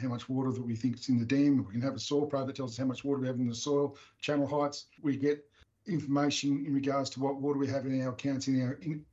how 0.00 0.08
much 0.08 0.28
water 0.28 0.50
that 0.50 0.64
we 0.64 0.74
think 0.74 0.96
is 0.96 1.08
in 1.08 1.18
the 1.18 1.24
dam. 1.24 1.64
We 1.64 1.72
can 1.72 1.82
have 1.82 1.94
a 1.94 1.98
soil 2.00 2.26
probe 2.26 2.46
that 2.46 2.56
tells 2.56 2.72
us 2.72 2.78
how 2.78 2.86
much 2.86 3.04
water 3.04 3.20
we 3.20 3.26
have 3.26 3.36
in 3.36 3.48
the 3.48 3.54
soil, 3.54 3.96
channel 4.20 4.46
heights. 4.46 4.86
We 5.02 5.16
get 5.16 5.44
information 5.86 6.64
in 6.66 6.74
regards 6.74 7.10
to 7.10 7.20
what 7.20 7.40
water 7.40 7.58
we 7.58 7.68
have 7.68 7.84
in 7.84 8.02
our 8.02 8.12
accounts 8.12 8.48
in 8.48 8.62
our 8.62 8.78
in 8.82 9.04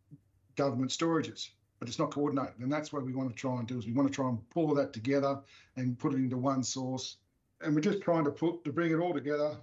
government 0.55 0.91
storages, 0.91 1.49
but 1.79 1.89
it's 1.89 1.99
not 1.99 2.11
coordinated. 2.11 2.59
And 2.59 2.71
that's 2.71 2.93
what 2.93 3.03
we 3.03 3.13
want 3.13 3.29
to 3.29 3.35
try 3.35 3.57
and 3.57 3.67
do 3.67 3.77
is 3.77 3.85
we 3.85 3.93
want 3.93 4.07
to 4.07 4.13
try 4.13 4.29
and 4.29 4.49
pull 4.49 4.73
that 4.75 4.93
together 4.93 5.39
and 5.75 5.99
put 5.99 6.13
it 6.13 6.17
into 6.17 6.37
one 6.37 6.63
source. 6.63 7.17
And 7.61 7.75
we're 7.75 7.81
just 7.81 8.01
trying 8.01 8.23
to 8.23 8.31
put 8.31 8.63
to 8.63 8.71
bring 8.71 8.91
it 8.91 8.99
all 8.99 9.13
together 9.13 9.57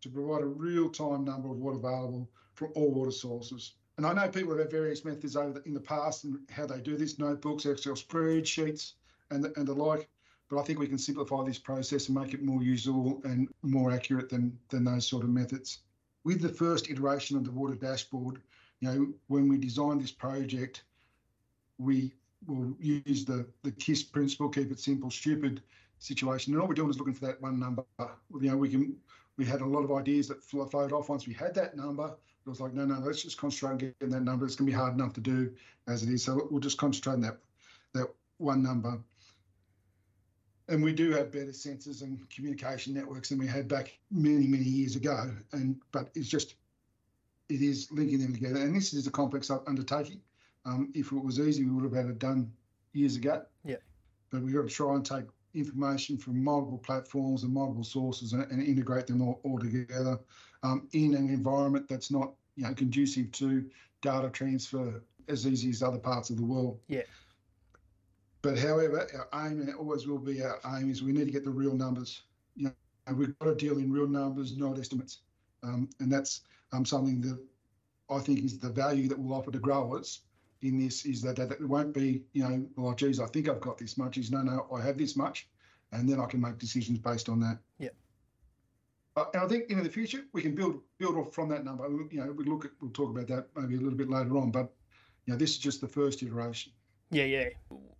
to 0.00 0.08
provide 0.08 0.42
a 0.42 0.46
real-time 0.46 1.24
number 1.24 1.50
of 1.50 1.58
water 1.58 1.76
available 1.76 2.30
from 2.54 2.72
all 2.74 2.90
water 2.92 3.10
sources. 3.10 3.74
And 3.96 4.06
I 4.06 4.12
know 4.12 4.28
people 4.28 4.50
have 4.52 4.60
had 4.60 4.70
various 4.70 5.04
methods 5.04 5.36
over 5.36 5.58
the, 5.58 5.62
in 5.64 5.74
the 5.74 5.80
past 5.80 6.24
and 6.24 6.38
how 6.50 6.66
they 6.66 6.80
do 6.80 6.96
this, 6.96 7.18
notebooks, 7.18 7.66
Excel 7.66 7.94
spreadsheets, 7.94 8.92
and 9.30 9.44
the, 9.44 9.52
and 9.56 9.66
the 9.66 9.74
like. 9.74 10.08
But 10.48 10.60
I 10.60 10.62
think 10.62 10.78
we 10.78 10.88
can 10.88 10.98
simplify 10.98 11.44
this 11.44 11.58
process 11.58 12.08
and 12.08 12.18
make 12.18 12.34
it 12.34 12.42
more 12.42 12.62
usable 12.62 13.20
and 13.24 13.48
more 13.62 13.90
accurate 13.90 14.28
than, 14.28 14.58
than 14.68 14.84
those 14.84 15.06
sort 15.06 15.24
of 15.24 15.30
methods. 15.30 15.80
With 16.24 16.40
the 16.40 16.48
first 16.48 16.90
iteration 16.90 17.36
of 17.36 17.44
the 17.44 17.50
water 17.50 17.74
dashboard, 17.74 18.40
you 18.80 18.88
know, 18.88 19.08
when 19.28 19.48
we 19.48 19.58
designed 19.58 20.00
this 20.00 20.12
project, 20.12 20.84
we 21.78 22.12
will 22.46 22.76
use 22.80 23.24
the, 23.24 23.46
the 23.62 23.72
KISS 23.72 24.02
principle, 24.02 24.48
keep 24.48 24.70
it 24.70 24.80
simple, 24.80 25.10
stupid, 25.10 25.62
situation. 26.02 26.52
And 26.52 26.60
all 26.60 26.68
we're 26.68 26.74
doing 26.74 26.90
is 26.90 26.98
looking 26.98 27.14
for 27.14 27.26
that 27.26 27.40
one 27.40 27.58
number. 27.58 27.84
You 27.98 28.50
know, 28.50 28.56
we 28.56 28.68
can 28.68 28.96
we 29.38 29.44
had 29.44 29.60
a 29.60 29.66
lot 29.66 29.84
of 29.84 29.92
ideas 29.92 30.28
that 30.28 30.42
flowed 30.42 30.92
off 30.92 31.08
once 31.08 31.26
we 31.26 31.32
had 31.32 31.54
that 31.54 31.76
number. 31.76 32.14
It 32.44 32.48
was 32.48 32.60
like, 32.60 32.74
no, 32.74 32.84
no, 32.84 32.98
let's 32.98 33.22
just 33.22 33.38
concentrate 33.38 33.70
on 33.70 33.78
getting 33.78 34.10
that 34.10 34.22
number. 34.22 34.44
It's 34.44 34.56
going 34.56 34.66
to 34.66 34.72
be 34.72 34.78
hard 34.78 34.94
enough 34.94 35.12
to 35.14 35.20
do 35.20 35.52
as 35.86 36.02
it 36.02 36.08
is. 36.08 36.24
So 36.24 36.48
we'll 36.50 36.60
just 36.60 36.78
concentrate 36.78 37.14
on 37.14 37.20
that 37.22 37.38
that 37.94 38.08
one 38.38 38.62
number. 38.62 38.98
And 40.68 40.82
we 40.82 40.92
do 40.92 41.12
have 41.12 41.30
better 41.30 41.46
sensors 41.46 42.02
and 42.02 42.28
communication 42.30 42.94
networks 42.94 43.28
than 43.28 43.38
we 43.38 43.46
had 43.46 43.68
back 43.68 43.96
many, 44.10 44.46
many 44.46 44.64
years 44.64 44.96
ago. 44.96 45.30
And 45.52 45.80
but 45.92 46.10
it's 46.14 46.28
just 46.28 46.54
it 47.48 47.62
is 47.62 47.90
linking 47.92 48.18
them 48.18 48.32
together. 48.32 48.60
And 48.60 48.74
this 48.74 48.92
is 48.92 49.06
a 49.06 49.10
complex 49.10 49.50
undertaking. 49.50 50.20
Um, 50.64 50.90
if 50.94 51.12
it 51.12 51.24
was 51.24 51.38
easy, 51.38 51.64
we 51.64 51.70
would 51.70 51.84
have 51.84 51.92
had 51.92 52.10
it 52.10 52.18
done 52.18 52.52
years 52.92 53.16
ago. 53.16 53.42
Yeah. 53.64 53.76
But 54.30 54.42
we've 54.42 54.54
got 54.54 54.62
to 54.62 54.68
try 54.68 54.94
and 54.94 55.04
take 55.04 55.24
information 55.54 56.16
from 56.16 56.42
multiple 56.42 56.78
platforms 56.78 57.42
and 57.42 57.52
multiple 57.52 57.84
sources 57.84 58.32
and, 58.32 58.50
and 58.50 58.62
integrate 58.62 59.06
them 59.06 59.22
all, 59.22 59.40
all 59.44 59.58
together 59.58 60.18
um, 60.62 60.88
in 60.92 61.14
an 61.14 61.28
environment 61.28 61.88
that's 61.88 62.10
not 62.10 62.32
you 62.56 62.64
know 62.64 62.74
conducive 62.74 63.30
to 63.32 63.68
data 64.00 64.30
transfer 64.30 65.02
as 65.28 65.46
easy 65.46 65.70
as 65.70 65.82
other 65.82 65.98
parts 65.98 66.30
of 66.30 66.36
the 66.36 66.44
world. 66.44 66.78
Yeah. 66.88 67.02
But 68.42 68.58
however, 68.58 69.06
our 69.14 69.46
aim 69.46 69.60
and 69.60 69.68
it 69.68 69.76
always 69.76 70.06
will 70.06 70.18
be 70.18 70.42
our 70.42 70.58
aim 70.76 70.90
is 70.90 71.02
we 71.02 71.12
need 71.12 71.26
to 71.26 71.32
get 71.32 71.44
the 71.44 71.50
real 71.50 71.74
numbers. 71.74 72.22
You 72.56 72.64
know, 72.64 72.72
and 73.06 73.16
we've 73.16 73.38
got 73.38 73.46
to 73.46 73.54
deal 73.54 73.78
in 73.78 73.92
real 73.92 74.08
numbers, 74.08 74.56
not 74.56 74.78
estimates. 74.78 75.20
Um, 75.62 75.88
and 76.00 76.12
that's 76.12 76.40
um, 76.72 76.84
something 76.84 77.20
that 77.20 77.38
I 78.10 78.18
think 78.18 78.44
is 78.44 78.58
the 78.58 78.68
value 78.68 79.08
that 79.08 79.18
we'll 79.18 79.38
offer 79.38 79.52
to 79.52 79.58
growers 79.58 80.22
in 80.62 80.78
this 80.78 81.04
is 81.04 81.20
that, 81.22 81.36
that 81.36 81.50
it 81.52 81.68
won't 81.68 81.92
be, 81.92 82.22
you 82.32 82.48
know, 82.48 82.64
well, 82.76 82.94
geez, 82.94 83.20
I 83.20 83.26
think 83.26 83.48
I've 83.48 83.60
got 83.60 83.78
this 83.78 83.98
much. 83.98 84.16
Is 84.16 84.30
no, 84.30 84.42
no, 84.42 84.66
I 84.74 84.80
have 84.82 84.96
this 84.96 85.16
much, 85.16 85.48
and 85.92 86.08
then 86.08 86.20
I 86.20 86.26
can 86.26 86.40
make 86.40 86.58
decisions 86.58 86.98
based 86.98 87.28
on 87.28 87.40
that. 87.40 87.58
Yeah. 87.78 87.90
Uh, 89.16 89.24
and 89.34 89.42
I 89.42 89.48
think 89.48 89.70
in 89.70 89.82
the 89.82 89.90
future 89.90 90.22
we 90.32 90.40
can 90.40 90.54
build 90.54 90.80
build 90.98 91.16
off 91.16 91.34
from 91.34 91.48
that 91.50 91.64
number. 91.64 91.86
You 92.10 92.24
know, 92.24 92.32
we 92.32 92.44
look 92.44 92.64
at 92.64 92.70
we'll 92.80 92.92
talk 92.92 93.10
about 93.10 93.26
that 93.28 93.48
maybe 93.56 93.74
a 93.76 93.80
little 93.80 93.98
bit 93.98 94.08
later 94.08 94.36
on, 94.38 94.50
but 94.50 94.72
you 95.26 95.32
know, 95.32 95.38
this 95.38 95.50
is 95.50 95.58
just 95.58 95.80
the 95.80 95.88
first 95.88 96.22
iteration. 96.22 96.72
Yeah, 97.10 97.24
yeah. 97.24 97.48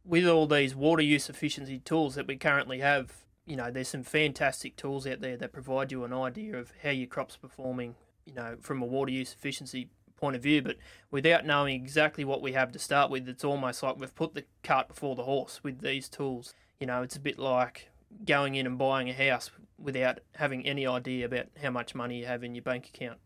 With 0.05 0.27
all 0.27 0.47
these 0.47 0.75
water 0.75 1.03
use 1.03 1.29
efficiency 1.29 1.81
tools 1.81 2.15
that 2.15 2.27
we 2.27 2.37
currently 2.37 2.79
have, 2.79 3.13
you 3.45 3.57
know, 3.57 3.71
there's 3.71 3.89
some 3.89 4.05
fantastic 4.05 4.77
tools 4.77 5.07
out 5.07 5.21
there 5.21 5.37
that 5.37 5.53
provide 5.53 5.93
you 5.93 6.05
an 6.05 6.15
idea 6.15 6.57
of 6.57 6.73
how 6.83 6.91
your 6.91 7.09
crop's 7.09 7.37
performing, 7.37 7.95
you 8.25 8.33
know, 8.33 8.57
from 8.61 8.81
a 8.81 8.87
water 8.87 9.13
use 9.13 9.35
efficiency 9.35 9.91
point 10.23 10.37
of 10.37 10.43
view. 10.43 10.63
But 10.63 10.77
without 11.11 11.45
knowing 11.45 11.75
exactly 11.75 12.25
what 12.25 12.41
we 12.41 12.53
have 12.53 12.71
to 12.73 12.79
start 12.79 13.11
with, 13.11 13.29
it's 13.29 13.45
almost 13.45 13.83
like 13.83 13.99
we've 13.99 14.15
put 14.15 14.35
the 14.35 14.45
cart 14.63 14.89
before 14.89 15.17
the 15.17 15.25
horse 15.25 15.61
with 15.65 15.81
these 15.81 16.09
tools. 16.09 16.55
You 16.81 16.87
know, 16.87 17.03
it's 17.03 17.17
a 17.17 17.21
bit 17.21 17.39
like 17.39 17.91
going 18.25 18.55
in 18.55 18.67
and 18.67 18.79
buying 18.79 19.11
a 19.11 19.13
house 19.13 19.51
without 19.79 20.21
having 20.37 20.65
any 20.65 20.87
idea 20.87 21.27
about 21.27 21.47
how 21.61 21.71
much 21.71 21.95
money 21.95 22.21
you 22.21 22.27
have 22.27 22.45
in 22.45 22.55
your 22.55 22.63
bank 22.63 22.89
account. 22.95 23.19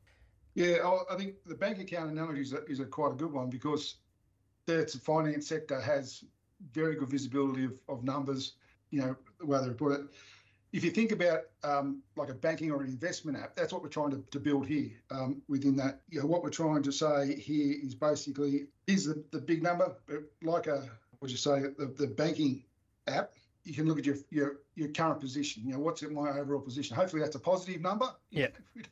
Yeah, 0.54 0.78
I 1.10 1.16
think 1.16 1.34
the 1.44 1.54
bank 1.54 1.78
account 1.78 2.10
analogy 2.10 2.40
is 2.40 2.54
a, 2.54 2.64
is 2.64 2.80
a 2.80 2.86
quite 2.86 3.12
a 3.12 3.16
good 3.16 3.32
one 3.32 3.50
because 3.50 3.96
the 4.64 4.86
finance 5.04 5.46
sector 5.46 5.78
has 5.78 6.24
very 6.72 6.94
good 6.96 7.10
visibility 7.10 7.64
of, 7.66 7.78
of 7.90 8.04
numbers, 8.04 8.54
you 8.90 9.00
know, 9.00 9.14
the 9.38 9.44
way 9.44 9.60
they 9.60 9.68
report 9.68 10.00
it. 10.00 10.06
If 10.76 10.85
you 10.85 10.90
think 10.90 11.11
about 11.11 11.45
um, 11.64 12.02
like 12.16 12.28
a 12.28 12.35
banking 12.35 12.71
or 12.71 12.83
an 12.83 12.88
investment 12.88 13.38
app, 13.38 13.56
that's 13.56 13.73
what 13.73 13.83
we're 13.83 13.88
trying 13.88 14.11
to, 14.11 14.23
to 14.30 14.38
build 14.38 14.66
here 14.66 14.90
um, 15.11 15.40
within 15.49 15.75
that. 15.76 16.02
You 16.11 16.21
know, 16.21 16.26
what 16.26 16.42
we're 16.42 16.50
trying 16.50 16.83
to 16.83 16.92
say 16.92 17.35
here 17.35 17.75
is 17.83 17.95
basically 17.95 18.66
is 18.87 19.06
the, 19.06 19.25
the 19.30 19.38
big 19.38 19.62
number, 19.62 19.97
but 20.06 20.25
like 20.42 20.66
a, 20.66 20.87
what 21.21 21.30
you 21.30 21.38
say, 21.38 21.61
the, 21.78 21.95
the 21.97 22.06
banking 22.06 22.62
app, 23.06 23.30
you 23.64 23.73
can 23.73 23.87
look 23.87 23.99
at 23.99 24.04
your, 24.04 24.16
your 24.28 24.56
your 24.75 24.88
current 24.88 25.18
position. 25.18 25.62
You 25.64 25.73
know, 25.73 25.78
what's 25.78 26.02
my 26.02 26.28
overall 26.28 26.61
position? 26.61 26.95
Hopefully, 26.95 27.23
that's 27.23 27.37
a 27.37 27.40
positive 27.40 27.80
number. 27.80 28.14
Yeah. 28.30 28.49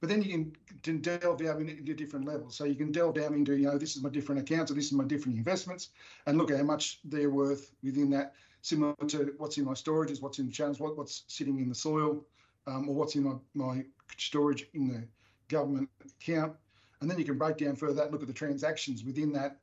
But 0.00 0.10
then 0.10 0.22
you 0.22 0.30
can, 0.30 0.56
can 0.82 1.00
delve 1.00 1.38
down 1.38 1.68
into 1.68 1.94
different 1.94 2.26
levels. 2.26 2.54
So 2.54 2.64
you 2.64 2.74
can 2.74 2.92
delve 2.92 3.14
down 3.14 3.32
into, 3.32 3.56
you 3.56 3.66
know, 3.66 3.78
this 3.78 3.96
is 3.96 4.02
my 4.02 4.10
different 4.10 4.42
accounts 4.42 4.70
or 4.70 4.74
this 4.74 4.86
is 4.86 4.92
my 4.92 5.04
different 5.04 5.38
investments 5.38 5.88
and 6.26 6.36
look 6.36 6.50
at 6.50 6.58
how 6.58 6.64
much 6.64 7.00
they're 7.04 7.30
worth 7.30 7.72
within 7.82 8.10
that, 8.10 8.34
similar 8.66 8.94
to 9.06 9.32
what's 9.38 9.58
in 9.58 9.64
my 9.64 9.74
storages, 9.74 10.20
what's 10.20 10.40
in 10.40 10.46
the 10.46 10.52
channels, 10.52 10.80
what, 10.80 10.98
what's 10.98 11.22
sitting 11.28 11.60
in 11.60 11.68
the 11.68 11.74
soil, 11.74 12.24
um, 12.66 12.88
or 12.88 12.96
what's 12.96 13.14
in 13.14 13.22
my, 13.22 13.34
my 13.54 13.84
storage 14.16 14.66
in 14.74 14.88
the 14.88 15.06
government 15.46 15.88
account. 16.04 16.52
And 17.00 17.08
then 17.08 17.16
you 17.16 17.24
can 17.24 17.38
break 17.38 17.58
down 17.58 17.76
further 17.76 17.94
that 17.94 18.04
and 18.04 18.12
look 18.12 18.22
at 18.22 18.28
the 18.28 18.34
transactions 18.34 19.04
within 19.04 19.32
that 19.34 19.60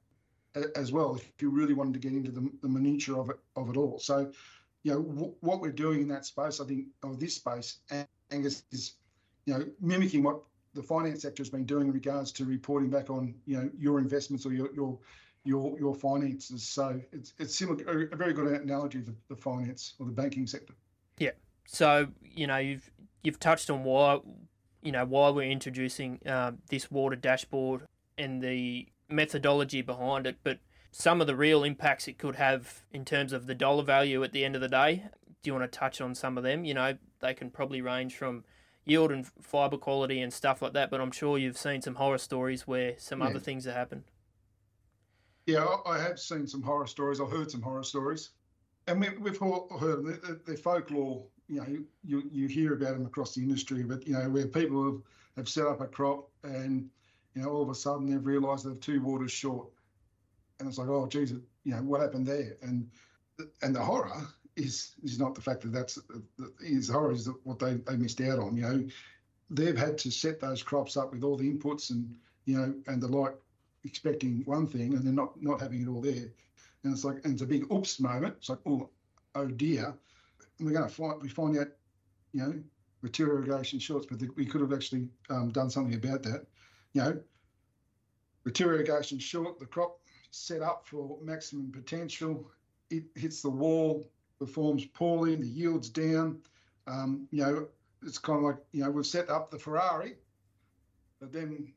as 0.76 0.92
well 0.94 1.16
if 1.16 1.30
you 1.42 1.50
really 1.50 1.74
wanted 1.74 1.94
to 1.94 2.00
get 2.00 2.14
into 2.14 2.32
the, 2.32 2.50
the 2.62 2.70
minutiae 2.70 3.20
of 3.20 3.30
it 3.30 3.40
of 3.58 3.70
it 3.70 3.76
all. 3.76 4.00
So, 4.00 4.32
you 4.84 4.94
know, 4.94 5.02
w- 5.02 5.34
what 5.42 5.60
we're 5.60 5.72
doing 5.72 6.02
in 6.02 6.08
that 6.10 6.26
space, 6.26 6.62
I 6.62 6.66
think, 6.66 6.86
of 7.02 7.20
this 7.20 7.36
space, 7.36 7.80
Angus, 8.32 8.64
is 8.72 8.94
you 9.46 9.58
know, 9.58 9.66
mimicking 9.82 10.24
what 10.24 10.42
the 10.76 10.84
finance 10.84 11.24
sector 11.24 11.42
has 11.42 11.50
been 11.50 11.66
doing 11.66 11.88
in 11.88 11.94
regards 11.94 12.32
to 12.34 12.46
reporting 12.46 12.90
back 12.90 13.10
on, 13.10 13.36
you 13.46 13.58
know, 13.58 13.70
your 13.78 14.00
investments 14.00 14.46
or 14.46 14.54
your 14.54 14.74
your 14.74 14.98
your 15.44 15.78
your 15.80 15.96
finances. 15.96 16.64
So 16.64 17.00
it's 17.12 17.34
it's 17.38 17.56
similar, 17.56 18.10
a 18.12 18.16
very 18.16 18.34
good 18.34 18.48
analogy 18.48 19.00
of 19.00 19.06
the, 19.06 19.16
the 19.30 19.36
finance 19.36 19.96
or 20.00 20.06
the 20.06 20.12
banking 20.12 20.48
sector. 20.48 20.74
Yeah. 21.18 21.32
So 21.66 22.08
you 22.22 22.48
know 22.48 22.58
you've 22.58 22.90
you've 23.24 23.40
touched 23.40 23.70
on 23.70 23.84
why 23.84 24.20
you 24.82 24.92
know 24.92 25.06
why 25.06 25.30
we're 25.30 25.50
introducing 25.50 26.20
uh, 26.26 26.52
this 26.70 26.90
water 26.92 27.16
dashboard 27.16 27.84
and 28.18 28.42
the 28.42 28.88
methodology 29.10 29.82
behind 29.82 30.28
it, 30.28 30.38
but 30.44 30.60
some 30.92 31.22
of 31.22 31.28
the 31.28 31.36
real 31.36 31.64
impacts 31.64 32.08
it 32.08 32.18
could 32.18 32.36
have 32.36 32.84
in 32.92 33.04
terms 33.04 33.34
of 33.34 33.48
the 33.48 33.56
dollar 33.56 33.84
value 33.84 34.24
at 34.24 34.32
the 34.32 34.46
end 34.46 34.56
of 34.56 34.62
the 34.62 34.68
day. 34.68 35.04
Do 35.42 35.50
you 35.50 35.54
want 35.54 35.70
to 35.70 35.78
touch 35.78 36.00
on 36.00 36.16
some 36.16 36.38
of 36.38 36.44
them? 36.44 36.64
You 36.64 36.74
know, 36.74 36.98
they 37.20 37.34
can 37.34 37.50
probably 37.50 37.82
range 37.82 38.16
from 38.16 38.44
yield 38.86 39.12
and 39.12 39.26
fiber 39.42 39.78
quality 39.78 40.22
and 40.22 40.32
stuff 40.32 40.62
like 40.62 40.74
that. 40.74 40.90
But 40.90 41.02
I'm 41.02 41.12
sure 41.12 41.38
you've 41.38 41.58
seen 41.58 41.82
some 41.82 41.96
horror 41.96 42.18
stories 42.18 42.68
where 42.68 42.94
some 42.98 43.20
yeah. 43.20 43.28
other 43.28 43.40
things 43.40 43.66
have 43.66 43.76
happened. 43.76 44.04
Yeah, 45.46 45.66
I 45.86 46.00
have 46.00 46.20
seen 46.20 46.48
some 46.48 46.62
horror 46.62 46.88
stories. 46.88 47.20
I've 47.20 47.32
heard 47.32 47.52
some 47.52 47.62
horror 47.62 47.84
stories, 47.84 48.30
and 48.88 49.00
we, 49.00 49.08
have 49.08 49.38
heard 49.38 50.06
the, 50.06 50.40
the 50.46 50.56
folklore. 50.56 51.26
You 51.50 51.58
know, 51.58 51.84
you 52.04 52.24
you 52.32 52.48
hear 52.48 52.74
about 52.74 52.94
them 52.94 53.06
across 53.06 53.36
the 53.36 53.42
industry, 53.42 53.84
but 53.84 54.08
you 54.08 54.14
know 54.14 54.30
where 54.30 54.48
people 54.48 54.86
have, 54.86 55.02
have 55.36 55.50
set 55.50 55.68
up 55.68 55.82
a 55.82 55.88
crop 55.88 56.30
and 56.44 56.90
you 57.36 57.42
know 57.42 57.50
all 57.50 57.62
of 57.62 57.70
a 57.70 57.76
sudden 57.76 58.10
they've 58.10 58.26
realised 58.26 58.66
they're 58.66 58.76
two 58.76 59.02
waters 59.02 59.32
short, 59.32 59.68
and 60.60 60.70
it's 60.70 60.78
like, 60.78 60.88
oh, 60.88 61.08
geez, 61.08 61.32
you 61.32 61.42
know 61.76 61.82
what 61.84 62.00
happened 62.00 62.26
there? 62.26 62.56
And 62.62 62.90
and 63.62 63.76
the 63.76 63.82
horror 63.82 64.26
is 64.56 64.94
is 65.04 65.20
not 65.20 65.36
the 65.36 65.42
fact 65.42 65.62
that 65.62 65.74
that's 65.74 66.00
is 66.62 66.90
horror 66.90 67.12
is 67.12 67.30
what 67.44 67.60
they, 67.60 67.74
they 67.76 67.98
missed 67.98 68.22
out 68.22 68.40
on. 68.40 68.56
You 68.56 68.64
know, 68.64 68.88
they've 69.50 69.78
had 69.78 69.98
to 70.00 70.12
set 70.12 70.40
those 70.40 70.64
crops 70.64 70.96
up 70.96 71.12
with 71.12 71.24
all 71.24 71.36
the 71.36 71.52
inputs 71.52 71.90
and 71.90 72.16
you 72.46 72.58
know 72.58 72.74
and 72.88 73.02
the 73.02 73.08
like, 73.08 73.36
expecting 73.86 74.44
one 74.46 74.68
thing 74.68 74.94
and 74.94 75.06
then 75.06 75.16
not 75.16 75.42
not 75.42 75.62
having 75.62 75.82
it 75.82 75.88
all 75.88 76.02
there, 76.02 76.32
and 76.84 76.94
it's 76.94 77.04
like 77.04 77.18
and 77.24 77.34
it's 77.34 77.42
a 77.42 77.48
big 77.48 77.72
oops 77.72 78.00
moment. 78.00 78.36
It's 78.38 78.50
like 78.50 78.60
oh 78.66 78.90
oh 79.36 79.48
dear, 79.48 79.94
and 80.58 80.68
we're 80.68 80.74
going 80.74 80.88
to 80.88 80.94
find 80.94 81.22
we 81.22 81.30
find 81.30 81.58
out, 81.58 81.68
you 82.34 82.42
know, 82.42 82.54
material 83.02 83.38
irrigation 83.38 83.80
shorts, 83.80 84.06
but 84.10 84.20
the, 84.20 84.30
we 84.36 84.46
could 84.46 84.62
have 84.62 84.74
actually 84.74 85.10
um, 85.30 85.50
done 85.50 85.70
something 85.70 85.96
about 85.96 86.24
that. 86.24 86.46
You 86.94 87.02
know, 87.02 87.20
material 88.46 88.80
irrigation 88.80 89.20
short, 89.20 89.60
the 89.60 89.66
crop 89.66 90.00
set 90.32 90.62
up 90.62 90.88
for 90.88 91.18
maximum 91.22 91.72
potential. 91.72 92.50
It 92.90 93.04
hits 93.16 93.42
the 93.42 93.50
wall, 93.50 94.10
performs 94.40 94.86
poorly, 94.86 95.36
the 95.36 95.48
yield's 95.48 95.90
down. 95.90 96.40
Um, 96.88 97.28
you 97.32 97.44
know, 97.44 97.68
it's 98.06 98.18
kind 98.18 98.40
of 98.40 98.44
like, 98.44 98.58
you 98.72 98.84
know, 98.84 98.92
we've 98.92 99.06
set 99.06 99.30
up 99.30 99.50
the 99.50 99.60
Ferrari, 99.60 100.16
but 101.20 101.32
then 101.32 101.72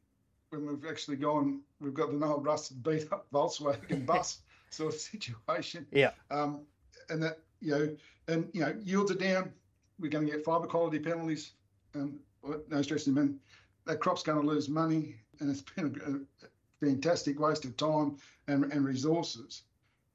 when 0.51 0.67
we've 0.67 0.87
actually 0.89 1.17
gone, 1.17 1.61
we've 1.81 1.95
got 1.95 2.11
the 2.11 2.25
old 2.25 2.45
rusted 2.45 2.83
beat 2.83 3.13
up 3.13 3.27
Volkswagen 3.33 4.07
bus 4.07 4.41
sort 4.71 4.95
of 4.95 5.01
situation. 5.01 5.87
Yeah. 5.91 6.11
Um, 6.31 6.61
and 7.09 7.23
that, 7.23 7.39
you 7.61 7.71
know, 7.71 7.97
and, 8.29 8.49
you 8.53 8.61
know, 8.61 8.75
yields 8.83 9.11
are 9.11 9.17
down. 9.17 9.53
We're 9.99 10.11
going 10.11 10.27
to 10.27 10.33
get 10.33 10.45
fibre 10.45 10.67
quality 10.67 10.99
penalties. 10.99 11.53
Um, 11.95 12.19
no 12.69 12.83
stress 12.83 13.07
in 13.07 13.15
man. 13.15 13.39
That 13.87 14.01
crop's 14.01 14.23
going 14.23 14.41
to 14.41 14.47
lose 14.47 14.69
money, 14.69 15.17
and 15.41 15.51
it's 15.51 15.63
been 15.63 16.01
a, 16.05 16.45
a 16.45 16.49
fantastic 16.85 17.39
waste 17.39 17.65
of 17.65 17.77
time 17.77 18.17
and, 18.49 18.65
and 18.73 18.85
resources. 18.85 19.63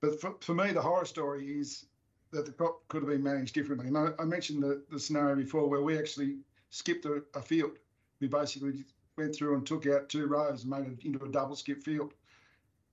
But 0.02 0.20
for, 0.20 0.36
for 0.42 0.54
me, 0.54 0.72
the 0.72 0.82
horror 0.82 1.06
story 1.06 1.46
is 1.60 1.86
that 2.32 2.46
the 2.46 2.52
crop 2.52 2.88
could 2.88 3.04
have 3.04 3.10
been 3.10 3.24
managed 3.24 3.54
differently. 3.54 3.88
And 3.88 3.98
I, 3.98 4.10
I 4.20 4.26
mentioned 4.26 4.64
the, 4.64 4.84
the 4.90 5.00
scenario 5.00 5.36
before 5.36 5.70
where 5.70 5.82
we 5.82 5.98
actually 5.98 6.38
skipped 6.70 7.06
a, 7.06 7.24
a, 7.36 7.42
field. 7.42 7.78
We 8.20 8.28
basically 8.28 8.86
went 9.18 9.36
through 9.36 9.56
and 9.56 9.66
took 9.66 9.88
out 9.88 10.10
two 10.10 10.28
rows 10.28 10.64
and 10.64 10.72
made 10.72 10.88
it 10.88 11.06
into 11.06 11.24
a 11.24 11.30
double 11.30 11.56
skip 11.56 11.84
field 11.84 12.14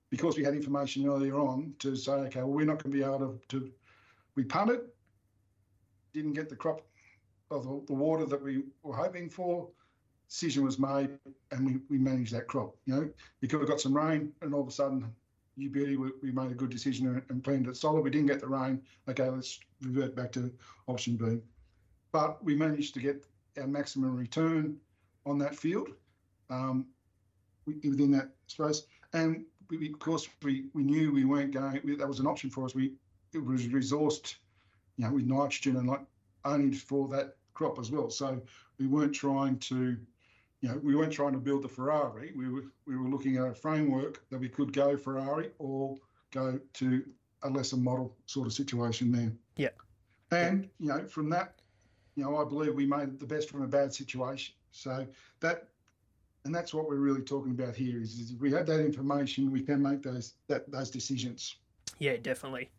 because 0.09 0.37
we 0.37 0.43
had 0.43 0.53
information 0.53 1.07
earlier 1.07 1.35
on 1.35 1.73
to 1.79 1.95
say, 1.95 2.11
okay, 2.11 2.39
well, 2.39 2.49
we're 2.49 2.65
not 2.65 2.81
going 2.83 2.91
to 2.91 2.97
be 2.97 3.03
able 3.03 3.19
to, 3.19 3.39
to 3.49 3.71
we 4.35 4.43
punted, 4.43 4.81
didn't 6.13 6.33
get 6.33 6.49
the 6.49 6.55
crop 6.55 6.81
of 7.51 7.63
the, 7.63 7.81
the 7.87 7.93
water 7.93 8.25
that 8.25 8.41
we 8.41 8.63
were 8.83 8.95
hoping 8.95 9.29
for. 9.29 9.67
Decision 10.27 10.63
was 10.63 10.77
made, 10.77 11.09
and 11.51 11.65
we, 11.65 11.79
we 11.89 11.97
managed 11.97 12.33
that 12.33 12.47
crop. 12.47 12.75
You 12.85 12.95
know, 12.95 13.09
you 13.41 13.47
could 13.47 13.59
have 13.59 13.69
got 13.69 13.81
some 13.81 13.95
rain, 13.95 14.31
and 14.41 14.53
all 14.53 14.61
of 14.61 14.67
a 14.67 14.71
sudden 14.71 15.11
you 15.55 15.69
beauty, 15.69 15.97
we, 15.97 16.11
we, 16.21 16.31
made 16.31 16.51
a 16.51 16.55
good 16.55 16.69
decision 16.69 17.07
and, 17.07 17.21
and 17.29 17.43
planned 17.43 17.67
it 17.67 17.75
solid. 17.75 18.03
We 18.03 18.11
didn't 18.11 18.27
get 18.27 18.39
the 18.39 18.47
rain. 18.47 18.81
Okay, 19.09 19.27
let's 19.29 19.59
revert 19.81 20.15
back 20.15 20.31
to 20.33 20.51
option 20.87 21.17
B. 21.17 21.39
But 22.11 22.43
we 22.43 22.55
managed 22.55 22.93
to 22.93 22.99
get 22.99 23.25
our 23.59 23.67
maximum 23.67 24.15
return 24.15 24.77
on 25.25 25.37
that 25.39 25.55
field 25.55 25.89
um, 26.49 26.85
within 27.65 28.11
that 28.11 28.29
space. 28.47 28.83
And 29.13 29.45
we, 29.69 29.91
of 29.91 29.99
course, 29.99 30.27
we, 30.43 30.65
we 30.73 30.83
knew 30.83 31.11
we 31.11 31.25
weren't 31.25 31.51
going, 31.51 31.81
that 31.97 32.07
was 32.07 32.19
an 32.19 32.27
option 32.27 32.49
for 32.49 32.65
us. 32.65 32.75
We 32.75 32.93
It 33.33 33.43
was 33.43 33.67
resourced, 33.67 34.35
you 34.97 35.05
know, 35.05 35.13
with 35.13 35.25
nitrogen 35.25 35.77
and 35.77 35.87
like 35.87 36.01
only 36.45 36.75
for 36.75 37.07
that 37.09 37.35
crop 37.53 37.79
as 37.79 37.91
well. 37.91 38.09
So 38.09 38.41
we 38.77 38.87
weren't 38.87 39.13
trying 39.13 39.59
to 39.59 39.97
you 40.61 40.69
know, 40.69 40.77
we 40.83 40.95
weren't 40.95 41.13
trying 41.13 41.31
to 41.31 41.39
build 41.39 41.63
the 41.63 41.69
Ferrari. 41.69 42.33
We 42.35 42.49
were 42.49 42.63
we 42.85 42.97
were 42.97 43.07
looking 43.07 43.37
at 43.37 43.47
a 43.47 43.53
framework 43.53 44.21
that 44.29 44.39
we 44.39 44.49
could 44.49 44.73
go 44.73 44.97
Ferrari 44.97 45.51
or 45.57 45.95
go 46.31 46.59
to 46.73 47.03
a 47.43 47.49
lesser 47.49 47.77
model 47.77 48.15
sort 48.25 48.47
of 48.47 48.53
situation 48.53 49.11
there. 49.11 49.31
Yeah. 49.55 49.69
And 50.31 50.69
you 50.79 50.89
know, 50.89 51.05
from 51.05 51.29
that, 51.29 51.61
you 52.15 52.23
know, 52.23 52.37
I 52.37 52.43
believe 52.43 52.75
we 52.75 52.85
made 52.85 53.19
the 53.19 53.25
best 53.25 53.49
from 53.49 53.61
a 53.61 53.67
bad 53.67 53.93
situation. 53.93 54.53
So 54.71 55.07
that, 55.39 55.69
and 56.45 56.55
that's 56.55 56.73
what 56.73 56.87
we're 56.87 56.95
really 56.95 57.21
talking 57.21 57.51
about 57.51 57.75
here 57.75 58.01
is, 58.01 58.17
is 58.19 58.31
if 58.31 58.39
we 58.39 58.51
have 58.51 58.65
that 58.67 58.79
information, 58.79 59.51
we 59.51 59.61
can 59.61 59.81
make 59.81 60.01
those 60.01 60.33
that 60.47 60.69
those 60.71 60.89
decisions. 60.89 61.55
Yeah, 61.99 62.17
definitely. 62.17 62.69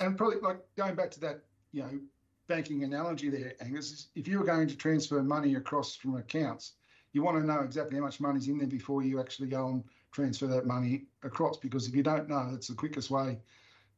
And 0.00 0.16
probably 0.16 0.40
like 0.40 0.60
going 0.76 0.94
back 0.94 1.10
to 1.12 1.20
that, 1.20 1.40
you 1.72 1.82
know, 1.82 2.00
banking 2.48 2.84
analogy 2.84 3.28
there, 3.28 3.54
Angus. 3.60 4.08
If 4.14 4.28
you 4.28 4.38
were 4.38 4.44
going 4.44 4.68
to 4.68 4.76
transfer 4.76 5.22
money 5.22 5.54
across 5.56 5.94
from 5.94 6.16
accounts, 6.16 6.72
you 7.12 7.22
want 7.22 7.38
to 7.38 7.46
know 7.46 7.60
exactly 7.60 7.96
how 7.96 8.04
much 8.04 8.20
money's 8.20 8.48
in 8.48 8.58
there 8.58 8.66
before 8.66 9.02
you 9.02 9.20
actually 9.20 9.48
go 9.48 9.68
and 9.68 9.84
transfer 10.12 10.46
that 10.46 10.66
money 10.66 11.04
across. 11.22 11.58
Because 11.58 11.88
if 11.88 11.94
you 11.94 12.02
don't 12.02 12.28
know, 12.28 12.50
that's 12.50 12.68
the 12.68 12.74
quickest 12.74 13.10
way 13.10 13.38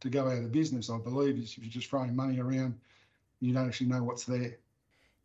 to 0.01 0.11
go 0.11 0.29
out 0.29 0.39
of 0.39 0.53
business, 0.53 0.91
I 0.91 0.99
believe, 0.99 1.39
is 1.39 1.55
if 1.57 1.59
you're 1.59 1.71
just 1.71 1.89
throwing 1.89 2.15
money 2.15 2.41
around, 2.41 2.79
you 3.41 3.53
don't 3.53 3.67
actually 3.67 3.89
know 3.89 4.03
what's 4.03 4.25
there. 4.25 4.57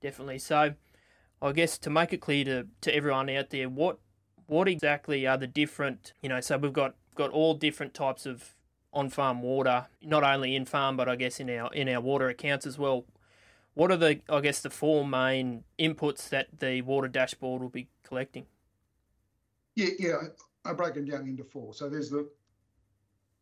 Definitely. 0.02 0.40
So, 0.40 0.74
I 1.42 1.52
guess 1.52 1.78
to 1.80 1.90
make 1.90 2.14
it 2.14 2.22
clear 2.22 2.44
to, 2.46 2.68
to 2.82 2.96
everyone 2.96 3.30
out 3.30 3.50
there, 3.50 3.70
what 3.70 4.00
what 4.48 4.68
exactly 4.68 5.28
are 5.28 5.38
the 5.38 5.48
different, 5.48 6.14
you 6.22 6.30
know, 6.30 6.42
so 6.42 6.58
we've 6.58 6.74
got 6.74 6.96
got 7.16 7.30
all 7.32 7.54
different 7.54 7.94
types 7.94 8.26
of 8.26 8.56
on-farm 8.92 9.42
water, 9.44 9.86
not 10.02 10.24
only 10.24 10.56
in 10.56 10.66
farm, 10.66 10.98
but 10.98 11.08
I 11.08 11.16
guess 11.16 11.40
in 11.40 11.50
our 11.50 11.72
in 11.74 11.88
our 11.88 12.02
water 12.02 12.30
accounts 12.30 12.66
as 12.66 12.78
well. 12.78 13.06
What 13.76 13.92
are 13.92 13.98
the, 13.98 14.20
I 14.28 14.42
guess, 14.42 14.62
the 14.62 14.70
four 14.70 15.08
main 15.08 15.64
inputs 15.78 16.28
that 16.30 16.60
the 16.60 16.82
water 16.82 17.08
dashboard 17.08 17.62
will 17.62 17.70
be 17.70 17.88
collecting? 18.04 18.46
Yeah, 19.76 19.92
yeah, 19.98 20.16
I 20.66 20.74
break 20.74 20.96
them 20.96 21.06
down 21.06 21.28
into 21.28 21.46
four. 21.46 21.74
So 21.74 21.88
there's 21.88 22.10
the 22.10 22.28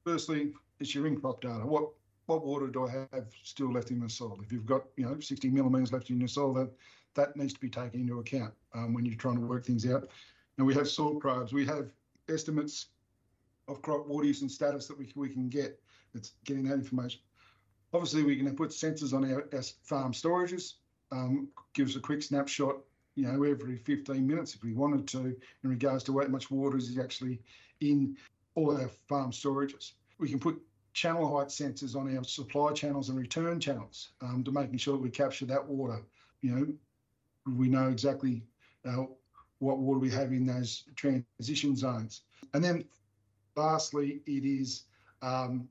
firstly, 0.04 0.52
it's 0.80 0.94
your 0.94 1.08
in-crop 1.08 1.42
data. 1.42 1.66
What 1.66 1.90
what 2.28 2.46
water 2.46 2.68
do 2.68 2.86
I 2.86 2.92
have 2.92 3.28
still 3.42 3.72
left 3.72 3.90
in 3.90 4.00
the 4.00 4.10
soil? 4.10 4.40
If 4.44 4.52
you've 4.52 4.66
got 4.66 4.84
you 4.96 5.06
know 5.06 5.20
60 5.20 5.50
millimeters 5.50 5.92
left 5.92 6.10
in 6.10 6.20
your 6.20 6.28
soil, 6.28 6.54
that 6.54 6.70
that 7.16 7.36
needs 7.36 7.54
to 7.54 7.60
be 7.60 7.70
taken 7.70 8.02
into 8.02 8.20
account 8.20 8.54
um, 8.76 8.94
when 8.94 9.06
you're 9.06 9.16
trying 9.16 9.40
to 9.40 9.46
work 9.46 9.66
things 9.66 9.90
out. 9.90 10.08
And 10.58 10.68
we 10.68 10.74
have 10.76 10.88
soil 10.88 11.16
probes. 11.16 11.54
We 11.54 11.66
have 11.66 11.90
estimates 12.30 12.88
of 13.68 13.82
crop 13.82 14.08
water 14.08 14.28
use 14.28 14.42
and 14.42 14.52
status 14.52 14.88
that 14.88 14.98
we 14.98 15.12
we 15.16 15.30
can 15.30 15.50
get. 15.50 15.80
It's 16.14 16.34
getting 16.46 16.64
that 16.66 16.76
information. 16.76 17.22
Obviously, 17.94 18.24
we 18.24 18.36
can 18.36 18.56
put 18.56 18.70
sensors 18.70 19.14
on 19.14 19.30
our, 19.32 19.48
our 19.54 19.64
farm 19.84 20.12
storages, 20.12 20.74
um, 21.12 21.48
give 21.74 21.88
us 21.88 21.96
a 21.96 22.00
quick 22.02 22.22
snapshot, 22.22 22.76
you 23.16 23.26
know, 23.26 23.44
every 23.44 23.78
15 23.78 24.28
minutes 24.28 24.56
if 24.56 24.64
we 24.64 24.74
wanted 24.74 25.08
to, 25.08 25.20
in 25.64 25.70
regards 25.70 26.04
to 26.04 26.20
how 26.20 26.28
much 26.28 26.52
water 26.52 26.78
is 26.78 26.98
actually 27.00 27.40
in 27.80 28.18
all 28.56 28.76
our 28.76 28.90
farm 29.08 29.32
storages. 29.32 29.94
We 30.20 30.30
can 30.30 30.40
put 30.40 30.62
channel 30.98 31.38
height 31.38 31.50
sensors 31.50 31.96
on 31.96 32.18
our 32.18 32.24
supply 32.24 32.74
channels 32.74 33.10
and 33.10 33.20
return 33.20 33.60
channels 33.60 34.10
um, 34.22 34.44
to 34.44 34.52
making 34.52 34.80
sure 34.80 34.96
that 34.96 35.04
we 35.04 35.12
capture 35.12 35.46
that 35.46 35.64
water. 35.64 36.02
You 36.42 36.52
know, 36.56 37.54
we 37.56 37.70
know 37.70 37.90
exactly 37.90 38.42
uh, 38.84 39.06
what 39.60 39.78
water 39.78 40.00
we 40.00 40.10
have 40.10 40.32
in 40.32 40.48
those 40.48 40.86
transition 40.96 41.76
zones. 41.76 42.22
And 42.56 42.64
then 42.64 42.84
lastly, 43.56 44.22
it 44.26 44.44
is 44.44 44.86
um, 45.22 45.70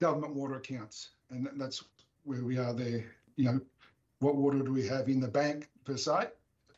government 0.00 0.36
water 0.36 0.54
accounts 0.54 1.10
and 1.30 1.48
that's 1.56 1.82
where 2.22 2.44
we 2.44 2.56
are 2.56 2.72
there. 2.72 3.04
You 3.34 3.46
know, 3.46 3.60
what 4.20 4.36
water 4.36 4.60
do 4.60 4.72
we 4.72 4.86
have 4.86 5.08
in 5.08 5.18
the 5.18 5.26
bank 5.26 5.68
per 5.84 5.96
se, 5.96 6.28